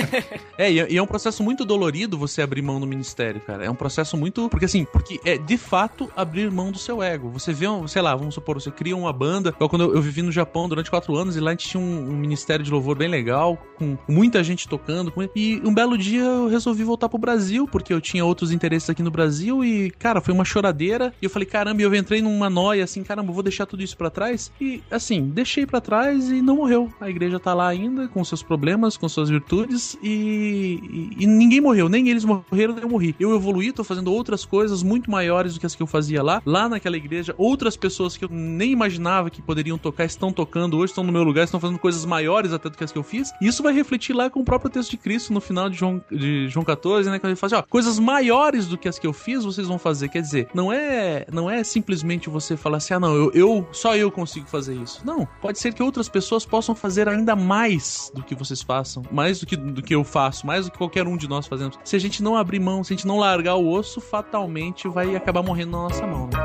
[0.58, 3.64] é, e é um processo muito dolorido você abrir mão do ministério, cara.
[3.64, 4.48] É um processo muito.
[4.48, 7.30] Porque assim, porque é de fato abrir mão do seu ego.
[7.30, 9.50] Você vê, um, sei lá, vamos supor, você cria uma banda.
[9.50, 11.80] Igual quando eu, eu vivi no Japão durante quatro anos e lá a gente tinha
[11.80, 15.10] um, um ministério de louvor bem legal, com muita gente tocando.
[15.10, 15.28] Com...
[15.34, 19.02] E um belo dia eu resolvi voltar pro Brasil, porque eu tinha outros interesses aqui
[19.02, 21.12] no Brasil e, cara, foi uma choradeira.
[21.20, 24.10] E eu falei, caramba, eu entrei numa noia assim, caramba, vou deixar tudo isso para
[24.10, 24.50] trás.
[24.60, 26.92] E assim, deixei para trás e não morreu.
[27.00, 30.80] A igreja tá lá ainda, com seus problemas, com suas virtudes e,
[31.18, 33.14] e, e, ninguém morreu, nem eles morreram, nem eu morri.
[33.18, 36.42] Eu evoluí, tô fazendo outras coisas muito maiores do que as que eu fazia lá,
[36.44, 37.34] lá naquela igreja.
[37.38, 41.22] Outras pessoas que eu nem imaginava que poderiam tocar estão tocando hoje, estão no meu
[41.22, 43.32] lugar, estão fazendo coisas maiores até do que as que eu fiz.
[43.40, 46.02] E isso vai refletir lá com o próprio texto de Cristo no final de João,
[46.10, 47.18] de João 14, né?
[47.18, 49.78] Quando ele fala assim, ó, coisas maiores do que as que eu fiz, vocês vão
[49.78, 50.08] fazer.
[50.08, 53.96] Quer dizer, não é, não é simplesmente você falar assim, ah, não, eu, eu só
[53.96, 55.02] eu consigo fazer isso.
[55.04, 57.75] Não, pode ser que outras pessoas possam fazer ainda mais
[58.14, 61.06] do que vocês façam, mais do que, do que eu faço, mais do que qualquer
[61.06, 61.78] um de nós fazemos.
[61.84, 65.14] Se a gente não abrir mão, se a gente não largar o osso, fatalmente vai
[65.16, 66.26] acabar morrendo na nossa mão.
[66.26, 66.36] Né?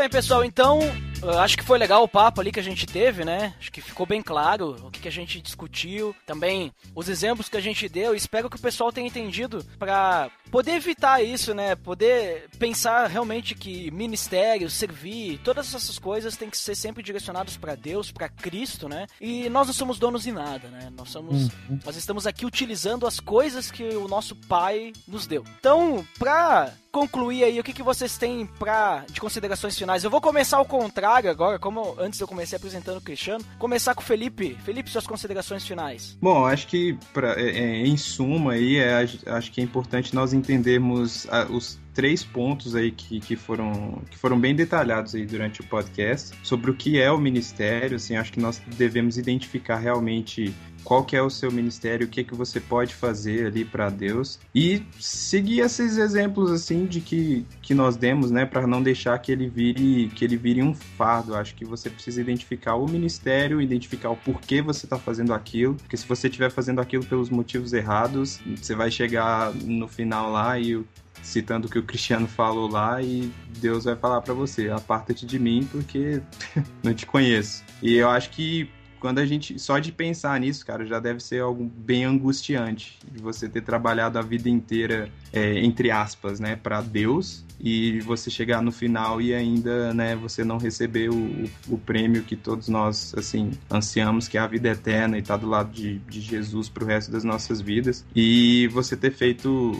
[0.00, 0.80] Bem, pessoal, então
[1.22, 3.54] eu acho que foi legal o papo ali que a gente teve, né?
[3.58, 6.14] Acho que ficou bem claro o que, que a gente discutiu.
[6.26, 8.14] Também os exemplos que a gente deu.
[8.14, 11.74] Espero que o pessoal tenha entendido para poder evitar isso, né?
[11.76, 17.74] Poder pensar realmente que ministério, servir, todas essas coisas têm que ser sempre direcionados para
[17.74, 19.06] Deus, para Cristo, né?
[19.20, 20.90] E nós não somos donos de nada, né?
[20.96, 21.78] Nós somos, uhum.
[21.84, 25.44] nós estamos aqui utilizando as coisas que o nosso Pai nos deu.
[25.58, 30.04] Então, para concluir aí, o que, que vocês têm pra, de considerações finais?
[30.04, 33.44] Eu vou começar ao contrário agora, como antes eu comecei apresentando o Cristiano.
[33.58, 34.56] Começar com o Felipe.
[34.64, 36.16] Felipe, suas considerações finais.
[36.20, 40.32] Bom, acho que pra, é, é em suma aí, é, acho que é importante nós
[40.32, 45.64] entendermos os três pontos aí que, que, foram, que foram bem detalhados aí durante o
[45.64, 50.54] podcast sobre o que é o ministério, assim, acho que nós devemos identificar realmente
[50.84, 54.38] qual que é o seu ministério, o que que você pode fazer ali para Deus
[54.54, 59.32] e seguir esses exemplos assim de que, que nós demos, né, para não deixar que
[59.32, 61.34] ele vire que ele vire um fardo.
[61.34, 65.96] Acho que você precisa identificar o ministério, identificar o porquê você está fazendo aquilo, porque
[65.96, 70.82] se você estiver fazendo aquilo pelos motivos errados, você vai chegar no final lá e
[71.22, 75.38] citando o que o Cristiano falou lá e Deus vai falar para você, aparta-te de
[75.38, 76.20] mim porque
[76.82, 77.64] não te conheço.
[77.82, 78.68] E eu acho que
[79.00, 79.58] quando a gente.
[79.58, 82.98] Só de pensar nisso, cara, já deve ser algo bem angustiante.
[83.10, 88.30] De você ter trabalhado a vida inteira, é, entre aspas, né, para Deus, e você
[88.30, 93.14] chegar no final e ainda, né, você não receber o, o prêmio que todos nós,
[93.16, 96.86] assim, ansiamos, que é a vida eterna e tá do lado de, de Jesus pro
[96.86, 98.04] resto das nossas vidas.
[98.14, 99.72] E você ter feito,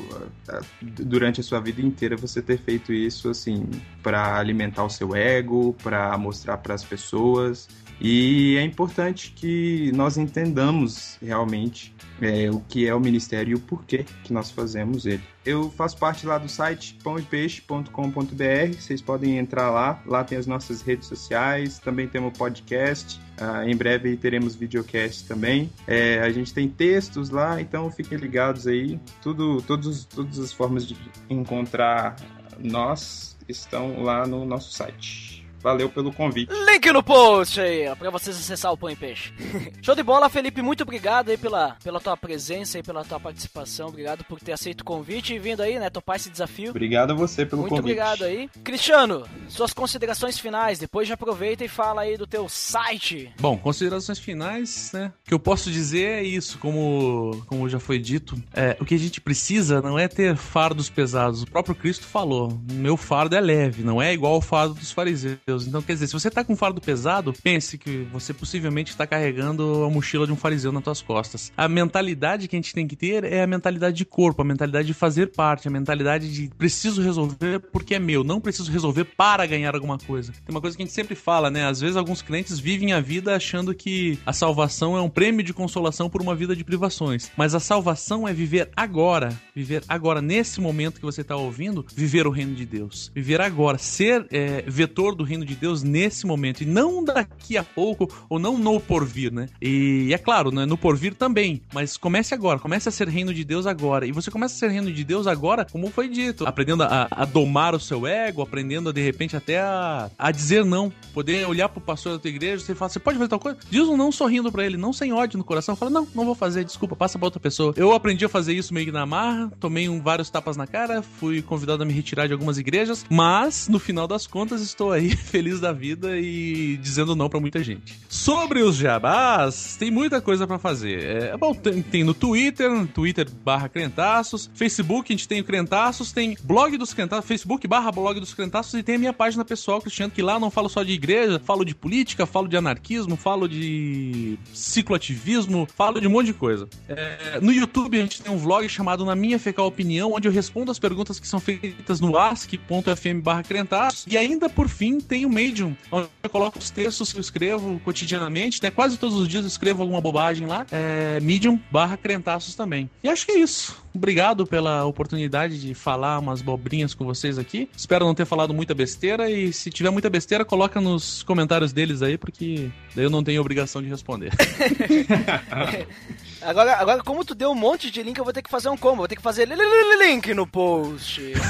[0.81, 3.67] durante a sua vida inteira, você ter feito isso, assim,
[4.03, 7.69] para alimentar o seu ego, para mostrar para as pessoas
[8.01, 13.61] e é importante que nós entendamos realmente é, o que é o ministério e o
[13.61, 15.23] porquê que nós fazemos ele.
[15.45, 20.83] Eu faço parte lá do site pãoepeixe.com.br, vocês podem entrar lá, lá tem as nossas
[20.83, 25.71] redes sociais, também temos podcast, uh, em breve teremos videocast também.
[25.87, 29.01] É, a gente tem textos lá, então fiquem ligados aí.
[29.23, 30.97] Tudo, todos, todas as formas de
[31.29, 32.17] encontrar
[32.59, 35.40] nós estão lá no nosso site.
[35.63, 36.53] Valeu pelo convite.
[36.53, 39.33] Link no post aí, ó, pra vocês acessar o Pão e Peixe.
[39.83, 40.63] Show de bola, Felipe.
[40.63, 43.89] Muito obrigado aí pela, pela tua presença e pela tua participação.
[43.89, 46.71] Obrigado por ter aceito o convite e vindo aí, né, topar esse desafio.
[46.71, 47.97] Obrigado a você pelo Muito convite.
[47.97, 48.49] Muito obrigado aí.
[48.65, 50.79] Cristiano, suas considerações finais.
[50.79, 53.33] Depois já aproveita e fala aí do teu site.
[53.39, 55.13] Bom, considerações finais, né?
[55.25, 58.41] O que eu posso dizer é isso, como, como já foi dito.
[58.53, 61.43] É, o que a gente precisa não é ter fardos pesados.
[61.43, 65.39] O próprio Cristo falou: meu fardo é leve, não é igual ao fardo dos fariseus.
[65.59, 69.07] Então, quer dizer, se você tá com um fardo pesado, pense que você possivelmente está
[69.07, 71.53] carregando a mochila de um fariseu nas suas costas.
[71.57, 74.87] A mentalidade que a gente tem que ter é a mentalidade de corpo, a mentalidade
[74.87, 79.47] de fazer parte, a mentalidade de preciso resolver porque é meu, não preciso resolver para
[79.47, 80.33] ganhar alguma coisa.
[80.33, 81.67] Tem uma coisa que a gente sempre fala, né?
[81.67, 85.53] Às vezes alguns crentes vivem a vida achando que a salvação é um prêmio de
[85.53, 87.31] consolação por uma vida de privações.
[87.37, 92.27] Mas a salvação é viver agora, viver agora, nesse momento que você está ouvindo, viver
[92.27, 93.11] o reino de Deus.
[93.15, 97.57] Viver agora, ser é, vetor do reino reino de Deus nesse momento e não daqui
[97.57, 99.49] a pouco ou não no porvir, né?
[99.61, 103.45] E é claro, né, no porvir também, mas comece agora, comece a ser reino de
[103.45, 104.07] Deus agora.
[104.07, 107.25] E você começa a ser reino de Deus agora, como foi dito, aprendendo a, a
[107.25, 111.81] domar o seu ego, aprendendo de repente até a, a dizer não, poder olhar pro
[111.81, 113.59] pastor da tua igreja e falar, você pode fazer tal coisa?
[113.71, 116.35] Diz um não sorrindo para ele, não sem ódio no coração, fala, não, não vou
[116.35, 117.73] fazer, desculpa, passa pra outra pessoa.
[117.77, 121.03] Eu aprendi a fazer isso meio que na marra, tomei um, vários tapas na cara,
[121.03, 125.17] fui convidado a me retirar de algumas igrejas, mas no final das contas estou aí
[125.31, 127.99] feliz da vida e dizendo não para muita gente.
[128.09, 131.05] Sobre os jabás, tem muita coisa para fazer.
[131.05, 136.13] É, bom, tem, tem, no Twitter, Twitter barra Crentaços, Facebook a gente tem o Crentaços,
[136.13, 139.81] tem blog dos Crentaços, Facebook barra blog dos Crentaços e tem a minha página pessoal,
[139.81, 143.49] Cristiano, que lá não falo só de igreja, falo de política, falo de anarquismo, falo
[143.49, 146.69] de cicloativismo, falo de um monte de coisa.
[146.89, 150.33] É, no YouTube a gente tem um vlog chamado Na Minha Fecal Opinião, onde eu
[150.33, 155.20] respondo as perguntas que são feitas no ask.fm barra Crentaços e ainda por fim tem
[155.27, 158.71] o Medium onde eu coloco os textos que eu escrevo cotidianamente, né?
[158.71, 160.67] Quase todos os dias eu escrevo alguma bobagem lá.
[160.71, 162.91] É Medium barra Crentaços também.
[163.03, 163.77] E acho que é isso.
[163.93, 167.69] Obrigado pela oportunidade de falar umas bobrinhas com vocês aqui.
[167.77, 172.01] Espero não ter falado muita besteira e se tiver muita besteira, coloca nos comentários deles
[172.01, 174.33] aí, porque eu não tenho obrigação de responder.
[176.43, 178.77] agora, agora, como tu deu um monte de link, eu vou ter que fazer um
[178.77, 178.99] combo.
[178.99, 181.33] Vou ter que fazer link no post.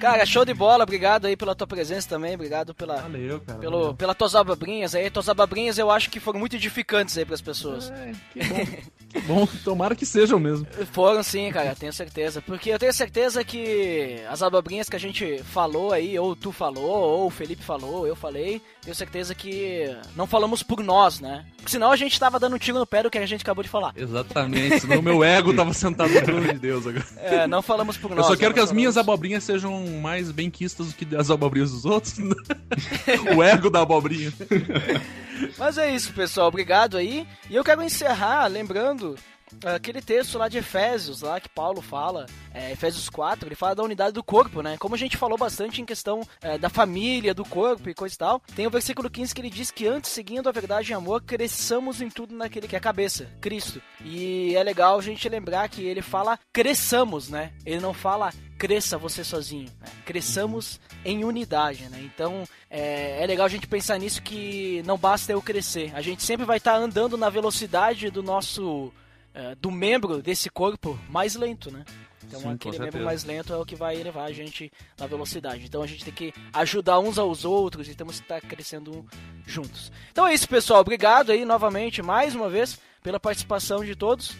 [0.00, 3.78] Cara, show de bola, obrigado aí pela tua presença também, obrigado pela, valeu, cara, pelo,
[3.78, 3.94] valeu.
[3.94, 5.08] pelas tuas abobrinhas aí.
[5.08, 7.88] Tuas abobrinhas eu acho que foram muito edificantes aí pras pessoas.
[7.90, 8.66] É, que bom.
[9.12, 10.66] que bom, tomara que sejam mesmo.
[10.92, 12.40] Foram sim, cara, tenho certeza.
[12.40, 16.84] Porque eu tenho certeza que as abobrinhas que a gente falou aí, ou tu falou,
[16.84, 21.44] ou o Felipe falou, ou eu falei, tenho certeza que não falamos por nós, né?
[21.56, 23.62] Porque senão a gente tava dando um tiro no pé do que a gente acabou
[23.62, 23.92] de falar.
[23.96, 27.06] Exatamente, senão o meu ego tava sentado no trono de Deus agora.
[27.18, 28.18] É, não falamos por nós.
[28.18, 28.76] Eu só quero que as falamos.
[28.80, 32.14] minhas abobrinhas sejam mais bem quistas do que as abobrinhas dos outros.
[33.36, 34.32] o ego da abobrinha.
[35.58, 36.48] Mas é isso, pessoal.
[36.48, 37.26] Obrigado aí.
[37.48, 39.16] E eu quero encerrar lembrando
[39.64, 43.82] aquele texto lá de Efésios, lá que Paulo fala, é, Efésios 4, ele fala da
[43.82, 44.76] unidade do corpo, né?
[44.78, 48.18] Como a gente falou bastante em questão é, da família, do corpo e coisa e
[48.18, 51.22] tal, tem o versículo 15 que ele diz que antes, seguindo a verdade em amor,
[51.22, 53.82] cresçamos em tudo naquele que é a cabeça, Cristo.
[54.04, 57.52] E é legal a gente lembrar que ele fala cresçamos, né?
[57.64, 59.88] Ele não fala cresça você sozinho, né?
[60.04, 62.00] cresçamos em unidade, né?
[62.02, 66.22] Então é, é, legal a gente pensar nisso que não basta eu crescer, a gente
[66.22, 68.92] sempre vai estar tá andando na velocidade do nosso
[69.34, 71.86] Uh, do membro desse corpo mais lento, né?
[72.22, 75.64] Então Sim, aquele membro mais lento é o que vai levar a gente na velocidade.
[75.64, 79.06] Então a gente tem que ajudar uns aos outros e temos que estar crescendo
[79.46, 79.90] juntos.
[80.10, 80.80] Então é isso, pessoal.
[80.80, 84.36] Obrigado aí novamente, mais uma vez, pela participação de todos.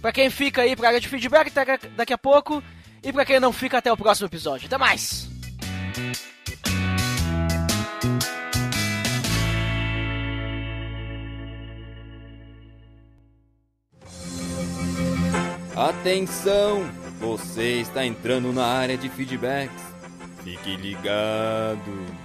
[0.00, 1.50] Para quem fica aí pra área de feedback
[1.96, 2.62] daqui a pouco.
[3.02, 4.66] E para quem não fica, até o próximo episódio.
[4.66, 5.33] Até mais!
[15.76, 16.82] Atenção!
[17.20, 19.82] Você está entrando na área de feedbacks.
[20.42, 22.24] Fique ligado!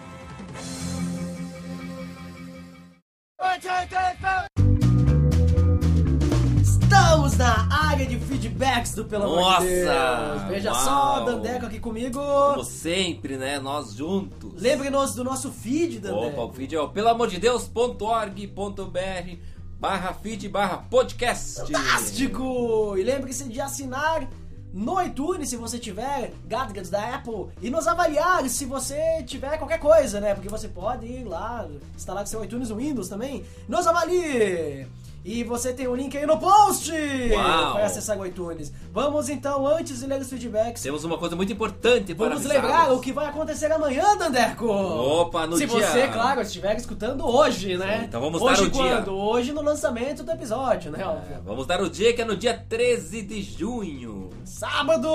[6.90, 10.42] Estamos na área de feedbacks do Pelo Amor de Deus.
[10.48, 10.84] Veja Uau!
[10.84, 12.20] só, Dandeco aqui comigo.
[12.20, 13.60] Como sempre, né?
[13.60, 14.60] Nós juntos.
[14.60, 16.30] Lembre-nos do nosso feed, Dandeco.
[16.30, 19.38] Opa, o vídeo é o pelamordedeus.org.br
[19.80, 21.72] barra feed barra podcast.
[21.72, 22.98] Fantástico!
[22.98, 24.28] E lembre-se de assinar
[24.74, 29.80] no iTunes se você tiver gadgets da Apple e nos avaliar se você tiver qualquer
[29.80, 30.34] coisa, né?
[30.34, 33.46] Porque você pode ir lá, instalar seu iTunes no Windows também.
[33.68, 34.88] Nos avalie!
[35.32, 37.74] E você tem o link aí no post Uau!
[37.74, 38.74] para acessar o iTunes.
[38.92, 42.92] Vamos então, antes de ler os feedbacks, Temos uma coisa muito importante para vamos lembrar
[42.92, 44.66] o que vai acontecer amanhã, Dandeco!
[44.66, 48.06] Opa, no Se dia- você, claro, estiver escutando hoje, né?
[48.08, 48.96] então vamos hoje dar o dia.
[49.04, 49.14] quando?
[49.16, 50.98] Hoje no lançamento do episódio, né?
[51.00, 54.32] É, vamos dar o dia que é no dia 13 de junho.
[54.44, 55.08] Sábado,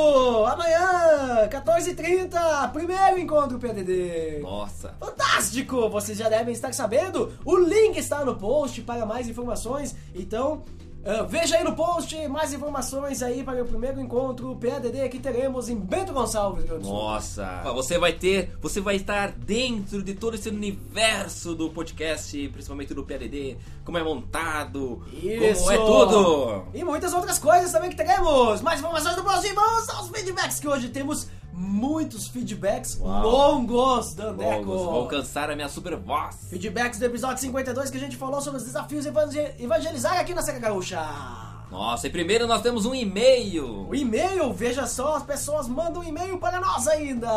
[0.47, 4.39] amanhã, 14h30, primeiro encontro PDD.
[4.43, 4.95] Nossa.
[5.01, 5.89] Fantástico!
[5.91, 9.97] Vocês já devem estar sabendo, o link está no post para mais informações.
[10.15, 10.63] Então,
[11.07, 15.69] ah, veja aí no post mais informações aí para o primeiro encontro PADD que teremos
[15.69, 16.95] em Bento Gonçalves, Rio do Sul.
[16.95, 17.63] Nossa.
[17.75, 23.05] Você vai ter, você vai estar dentro de todo esse universo do podcast, principalmente do
[23.05, 25.61] PLD, como é montado, Isso!
[25.61, 26.65] como é tudo.
[26.73, 28.63] E muitas outras coisas também que teremos.
[28.63, 29.55] Mais informações do próximo.
[29.57, 33.23] Vamos aos feedbacks que hoje temos muitos feedbacks Uau.
[33.23, 34.51] longos, Dandeco.
[34.65, 36.37] Vamos, vou alcançar a minha super voz.
[36.51, 40.35] Feedbacks do episódio 52 que a gente falou sobre os desafios de evangel- evangelizar aqui
[40.35, 41.01] na Serra Gaúcha.
[41.71, 43.89] Nossa, e primeiro nós temos um e-mail.
[43.89, 47.29] O e-mail, veja só, as pessoas mandam um e-mail para nós ainda.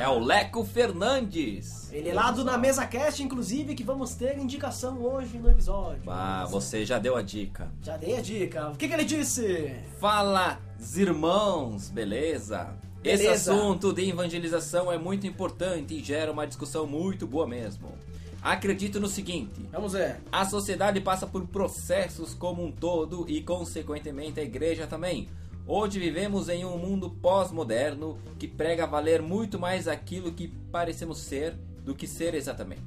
[0.00, 1.90] É o Leco Fernandes.
[1.92, 6.02] Ele é lá do Na Mesa Cast, inclusive, que vamos ter indicação hoje no episódio.
[6.08, 7.68] Ah, você já deu a dica.
[7.82, 8.68] Já dei a dica.
[8.68, 9.74] O que, que ele disse?
[9.98, 10.60] Fala,
[10.94, 12.68] irmãos, beleza?
[13.02, 13.52] Esse Beleza.
[13.52, 17.88] assunto de evangelização é muito importante e gera uma discussão muito boa mesmo.
[18.42, 20.20] Acredito no seguinte: Vamos ver.
[20.30, 25.28] a sociedade passa por processos como um todo e, consequentemente, a igreja também.
[25.66, 31.54] Hoje vivemos em um mundo pós-moderno que prega valer muito mais aquilo que parecemos ser
[31.84, 32.82] do que ser exatamente.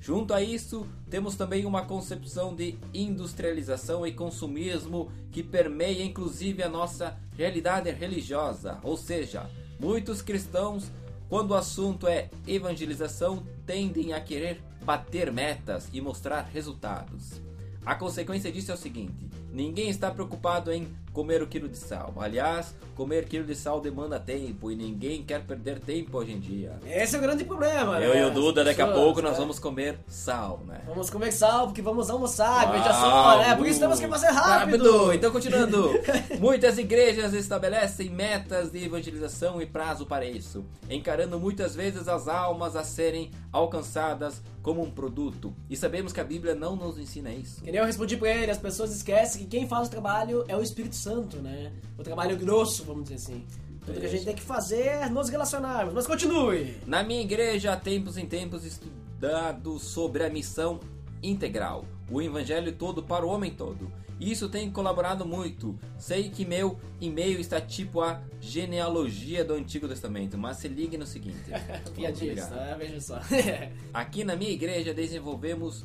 [0.00, 6.68] Junto a isso, temos também uma concepção de industrialização e consumismo que permeia inclusive a
[6.68, 10.90] nossa realidade religiosa, ou seja, muitos cristãos,
[11.28, 17.40] quando o assunto é evangelização, tendem a querer bater metas e mostrar resultados.
[17.84, 22.12] A consequência disso é o seguinte: ninguém está preocupado em comer o quilo de sal.
[22.18, 26.74] Aliás, comer quilo de sal demanda tempo e ninguém quer perder tempo hoje em dia.
[26.86, 28.20] Esse é o grande problema, Eu né?
[28.20, 29.38] e o Duda, As daqui a pouco, nós né?
[29.38, 30.82] vamos comer sal, né?
[30.86, 33.56] Vamos comer sal, porque vamos almoçar, Uau, veja só, né?
[33.56, 35.10] Por isso temos que fazer rápido.
[35.14, 35.90] Então, continuando.
[36.38, 42.76] Muitas igrejas estabelecem metas de evangelização e prazo para isso, encarando muitas vezes as almas
[42.76, 45.54] a serem alcançadas como um produto.
[45.70, 47.62] E sabemos que a Bíblia não nos ensina isso.
[47.62, 50.56] Que nem eu respondi pra ele, as pessoas esquecem que quem faz o trabalho é
[50.56, 51.72] o Espírito Santo, né?
[51.98, 53.44] O trabalho grosso, vamos dizer assim.
[53.84, 55.94] Tudo que a gente tem que fazer é nos relacionarmos.
[55.94, 56.76] Mas continue.
[56.86, 60.80] Na minha igreja, há tempos em tempos estudado sobre a missão
[61.22, 63.90] integral, o evangelho todo para o homem todo.
[64.18, 65.78] Isso tem colaborado muito.
[65.98, 71.06] Sei que meu e-mail está tipo a genealogia do Antigo Testamento, mas se ligue no
[71.06, 71.50] seguinte.
[71.94, 72.76] Piadista?
[72.78, 73.20] Veja só.
[73.92, 75.84] Aqui na minha igreja desenvolvemos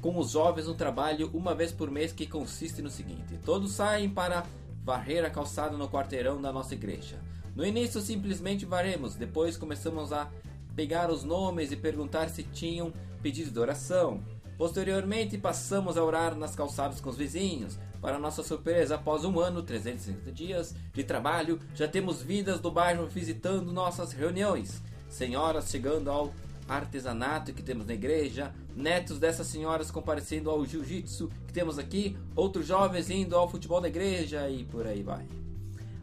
[0.00, 4.08] com os jovens um trabalho uma vez por mês que consiste no seguinte: todos saem
[4.08, 4.44] para
[4.84, 7.18] varrer a calçada no quarteirão da nossa igreja.
[7.54, 10.30] No início simplesmente varremos, depois começamos a
[10.76, 14.22] pegar os nomes e perguntar se tinham pedido de oração.
[14.56, 17.78] Posteriormente passamos a orar nas calçadas com os vizinhos.
[18.00, 23.06] Para nossa surpresa, após um ano, 360 dias de trabalho, já temos vidas do bairro
[23.06, 24.80] visitando nossas reuniões.
[25.08, 26.32] Senhoras chegando ao
[26.68, 32.66] artesanato que temos na igreja, netos dessas senhoras comparecendo ao jiu-jitsu que temos aqui, outros
[32.66, 35.26] jovens indo ao futebol da igreja e por aí vai.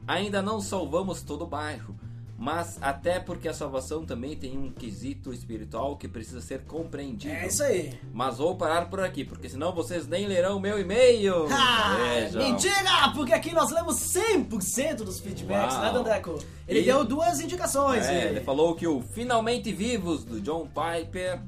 [0.08, 1.96] Ainda não salvamos todo o bairro,
[2.38, 7.34] mas até porque a salvação também tem um quesito espiritual que precisa ser compreendido.
[7.34, 7.94] É isso aí.
[8.14, 11.48] Mas vou parar por aqui, porque senão vocês nem lerão meu e-mail.
[11.58, 12.42] Ah, Vejam.
[12.42, 13.12] mentira!
[13.14, 15.84] Porque aqui nós lemos 100% dos feedbacks, Uau.
[15.84, 16.40] né, Dandeco?
[16.68, 18.06] Ele E- deu duas indicações.
[18.06, 21.40] É, e- ele falou que o Finalmente Vivos do John Piper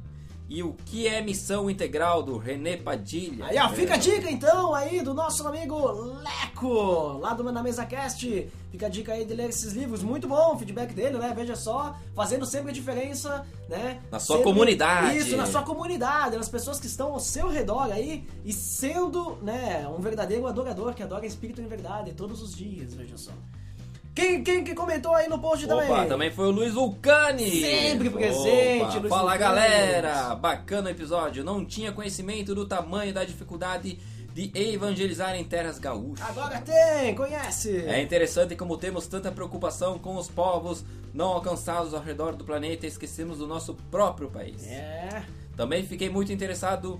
[0.49, 3.45] E o que é missão integral do René Padilha?
[3.47, 5.75] Aí, ó, fica a dica então aí do nosso amigo
[6.21, 8.49] Leco, lá do Na Mesa Cast.
[8.71, 11.33] Fica a dica aí de ler esses livros, muito bom o feedback dele, né?
[11.35, 14.01] Veja só, fazendo sempre a diferença, né?
[14.09, 15.17] Na sua Sempre- comunidade.
[15.17, 19.87] Isso, na sua comunidade, nas pessoas que estão ao seu redor aí e sendo, né,
[19.87, 23.31] um verdadeiro adorador que adora espírito em verdade todos os dias, veja só.
[24.17, 26.07] Quem, quem que comentou aí no post Opa, também?
[26.07, 27.61] também foi o Luiz Vulcani.
[27.61, 29.39] Sempre presente, Opa, Fala Vulcani.
[29.39, 31.43] galera, bacana o episódio.
[31.43, 33.99] Não tinha conhecimento do tamanho da dificuldade
[34.33, 36.27] de evangelizar em terras gaúchas.
[36.27, 37.77] Agora tem, conhece?
[37.85, 42.87] É interessante como temos tanta preocupação com os povos não alcançados ao redor do planeta
[42.87, 44.65] e esquecemos do nosso próprio país.
[44.65, 45.21] É.
[45.55, 46.99] Também fiquei muito interessado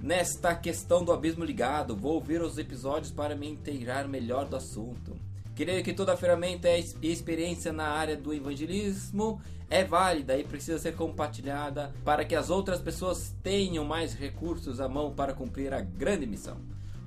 [0.00, 1.96] nesta questão do abismo ligado.
[1.96, 5.31] Vou ouvir os episódios para me inteirar melhor do assunto.
[5.62, 9.40] Creio que toda ferramenta e experiência na área do evangelismo
[9.70, 14.88] é válida e precisa ser compartilhada para que as outras pessoas tenham mais recursos à
[14.88, 16.56] mão para cumprir a grande missão.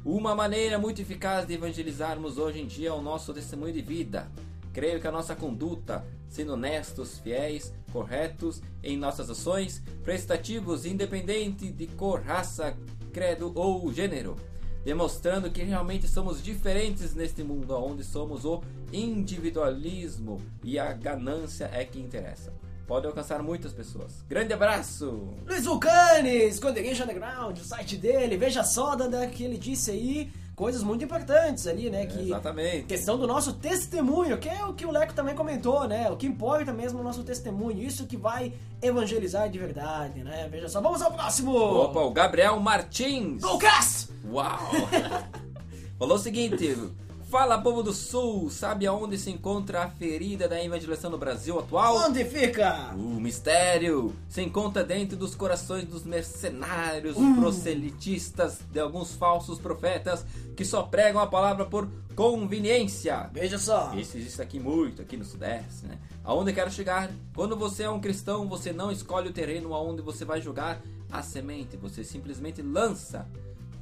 [0.06, 4.32] Uma maneira muito eficaz de evangelizarmos hoje em dia é o nosso testemunho de vida.
[4.72, 11.88] Creio que a nossa conduta, sendo honestos, fiéis, corretos em nossas ações, prestativos, independente de
[11.88, 12.74] cor, raça,
[13.12, 14.38] credo ou gênero,
[14.86, 18.62] demonstrando que realmente somos diferentes neste mundo onde somos o
[18.94, 22.54] individualismo e a ganância é que interessa.
[22.86, 24.24] Pode alcançar muitas pessoas.
[24.30, 25.34] Grande abraço!
[25.48, 30.82] Luiz Vulcani, Esconderijo Underground, o site dele, veja só, Danda, que ele disse aí coisas
[30.82, 32.06] muito importantes ali, né?
[32.06, 32.86] Que Exatamente.
[32.86, 36.10] questão do nosso testemunho, que é o que o Leco também comentou, né?
[36.10, 40.47] O que importa mesmo é o nosso testemunho, isso que vai evangelizar de verdade, né?
[40.49, 41.53] Veja só, vamos ao próximo!
[41.56, 43.43] Opa, o Gabriel Martins!
[43.43, 44.10] Lucas!
[44.32, 44.60] Uau!
[45.99, 46.78] Falou o seguinte:
[47.30, 51.95] Fala povo do Sul, sabe aonde se encontra a ferida da evangelização no Brasil atual?
[51.97, 52.93] Onde fica?
[52.93, 57.36] O mistério se encontra dentro dos corações dos mercenários, Hum.
[57.41, 60.23] proselitistas de alguns falsos profetas
[60.55, 63.30] que só pregam a palavra por conveniência.
[63.34, 63.93] Veja só.
[63.95, 65.97] Isso existe aqui muito, aqui no Sudeste, né?
[66.23, 67.09] Aonde eu quero chegar?
[67.36, 70.80] Quando você é um cristão, você não escolhe o terreno aonde você vai jogar
[71.11, 73.28] a semente, você simplesmente lança.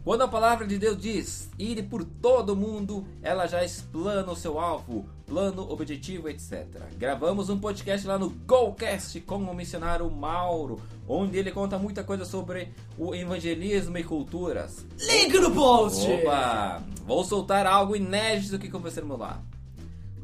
[0.03, 4.59] Quando a palavra de Deus diz ir por todo mundo, ela já explana o seu
[4.59, 6.67] alvo, plano, objetivo, etc.
[6.97, 12.25] Gravamos um podcast lá no GoCast com o missionário Mauro, onde ele conta muita coisa
[12.25, 14.85] sobre o evangelismo e culturas.
[14.99, 16.05] Link no post!
[16.11, 16.83] Opa!
[17.05, 19.41] Vou soltar algo inédito que conversamos lá.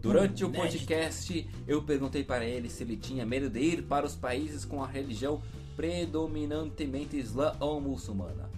[0.02, 4.16] Durante o podcast, eu perguntei para ele se ele tinha medo de ir para os
[4.16, 5.42] países com a religião
[5.78, 8.50] predominantemente islã ou muçulmana,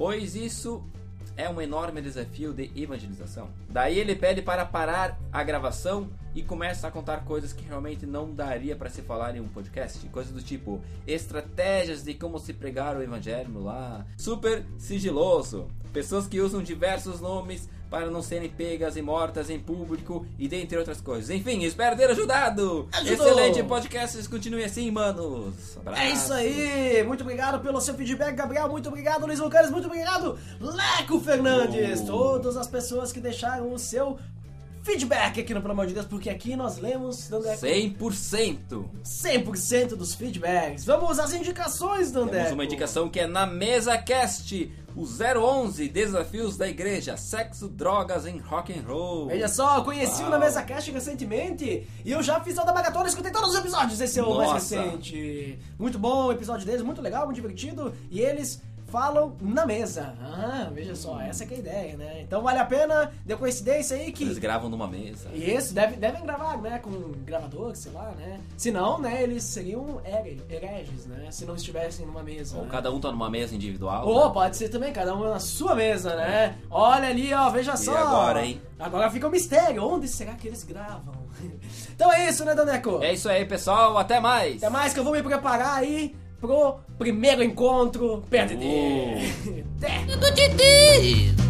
[0.00, 0.82] pois isso
[1.36, 3.50] é um enorme desafio de evangelização.
[3.68, 8.34] Daí ele pede para parar a gravação e começa a contar coisas que realmente não
[8.34, 12.96] daria para se falar em um podcast, coisas do tipo estratégias de como se pregar
[12.96, 19.02] o evangelho lá, super sigiloso, pessoas que usam diversos nomes para não serem pegas e
[19.02, 21.28] mortas em público e dentre outras coisas.
[21.28, 22.88] Enfim, espero ter ajudado.
[22.92, 23.26] Ajudou.
[23.26, 25.76] Excelente podcast, continue assim, manos.
[25.78, 26.00] Abraço.
[26.00, 27.02] É isso aí!
[27.02, 28.68] Muito obrigado pelo seu feedback, Gabriel.
[28.68, 29.70] Muito obrigado, Luiz Vulcanes.
[29.70, 32.02] Muito obrigado, Leco Fernandes.
[32.02, 32.06] Oh.
[32.06, 34.18] Todas as pessoas que deixaram o seu
[34.82, 38.84] feedback aqui no Pelo Amor de Deus, porque aqui nós lemos Dandeco, 100%.
[39.04, 40.84] 100% dos feedbacks.
[40.84, 42.36] Vamos às indicações, Dandeco.
[42.36, 48.26] Temos uma indicação que é na Mesa Cast, o 011 Desafios da Igreja, Sexo, Drogas
[48.26, 49.26] em Rock and Roll.
[49.26, 53.08] Veja só, conheci o na Mesa Cast recentemente e eu já fiz o da maratona,
[53.08, 55.58] escutei todos os episódios, esse é o mais recente.
[55.78, 58.60] Muito bom o episódio deles, muito legal, muito divertido e eles
[58.90, 60.14] falam na mesa.
[60.20, 62.20] Ah, veja só, essa que é a ideia, né?
[62.22, 64.24] Então vale a pena, deu coincidência aí que...
[64.24, 65.28] Eles gravam numa mesa.
[65.32, 68.40] Isso, deve, devem gravar, né, com um gravador, sei lá, né?
[68.56, 71.28] Se não, né, eles seriam here- hereges, né?
[71.30, 72.56] Se não estivessem numa mesa.
[72.56, 72.68] Ou né?
[72.70, 74.06] cada um tá numa mesa individual.
[74.06, 74.34] Ou né?
[74.34, 76.56] pode ser também, cada um na sua mesa, né?
[76.70, 77.96] Olha ali, ó, veja só.
[77.96, 78.60] agora, hein?
[78.78, 79.84] Agora fica o mistério.
[79.84, 81.20] Onde será que eles gravam?
[81.94, 83.02] Então é isso, né, Daneco?
[83.02, 83.98] É isso aí, pessoal.
[83.98, 84.56] Até mais.
[84.56, 88.64] Até mais que eu vou me preparar aí pro primeiro encontro PDD.
[88.64, 89.64] Uh.
[89.78, 91.49] Até.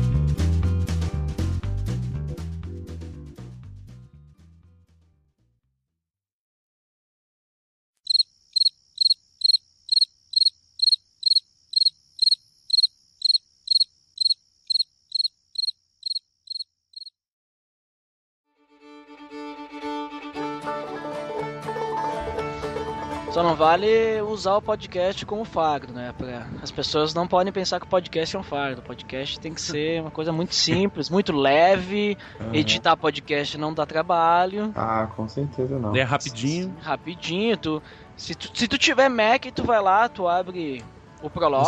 [23.61, 26.15] Vale usar o podcast como fardo, né?
[26.17, 28.81] Pra- As pessoas não podem pensar que o podcast é um fardo.
[28.81, 32.17] O podcast tem que ser uma coisa muito simples, muito leve.
[32.55, 34.73] Editar podcast não dá trabalho.
[34.75, 35.95] Ah, com certeza não.
[35.95, 36.75] É rapidinho.
[36.81, 37.83] Rapidinho, tu
[38.17, 38.51] se, tu.
[38.57, 40.83] se tu tiver Mac, tu vai lá, tu abre
[41.23, 41.67] O Prolog.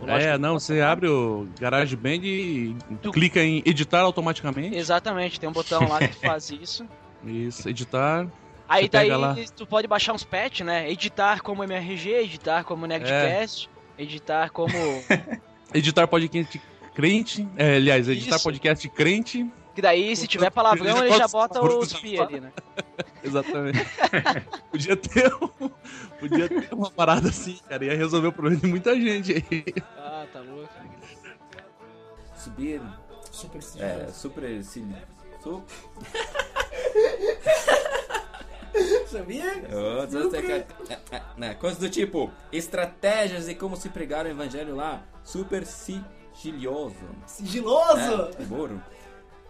[0.00, 4.74] o Logic É, não, você abre o GarageBand e Tu- clica em editar automaticamente.
[4.76, 6.86] Exatamente, tem um botão lá que faz isso.
[7.24, 8.26] Isso, editar.
[8.72, 9.36] Aí daí lá.
[9.56, 10.90] tu pode baixar uns patch, né?
[10.90, 13.68] Editar como MRG, editar como Nerdcast,
[13.98, 14.72] editar como.
[15.74, 16.60] Editar podcast
[16.94, 17.48] crente.
[17.56, 18.44] É, aliás, editar Isso.
[18.44, 19.50] podcast crente.
[19.74, 22.52] Que daí, se tiver palavrão, ele já bota os pi ali, né?
[23.24, 23.78] Exatamente.
[24.70, 25.70] podia ter um-
[26.20, 27.84] podia ter uma parada assim, cara.
[27.86, 29.64] Ia resolver o problema de muita gente aí.
[29.96, 30.68] Ah, tá louco.
[32.36, 32.82] Subir.
[33.30, 34.62] Super É, super.
[34.62, 34.94] Cili...
[39.10, 39.52] Sabia?
[40.10, 40.66] Super.
[40.88, 45.02] é, é, né, Coisas do tipo: estratégias e como se pregar o evangelho lá.
[45.22, 46.96] Super sigiloso.
[47.26, 48.30] Sigiloso!
[48.38, 48.82] É, burro.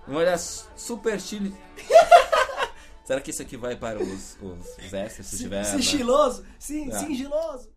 [0.08, 1.54] Olha, super chile.
[3.04, 5.64] Será que isso aqui vai para os, os, os extras se tiver?
[5.64, 6.44] Sigiloso!
[6.58, 7.71] Sim, sigiloso!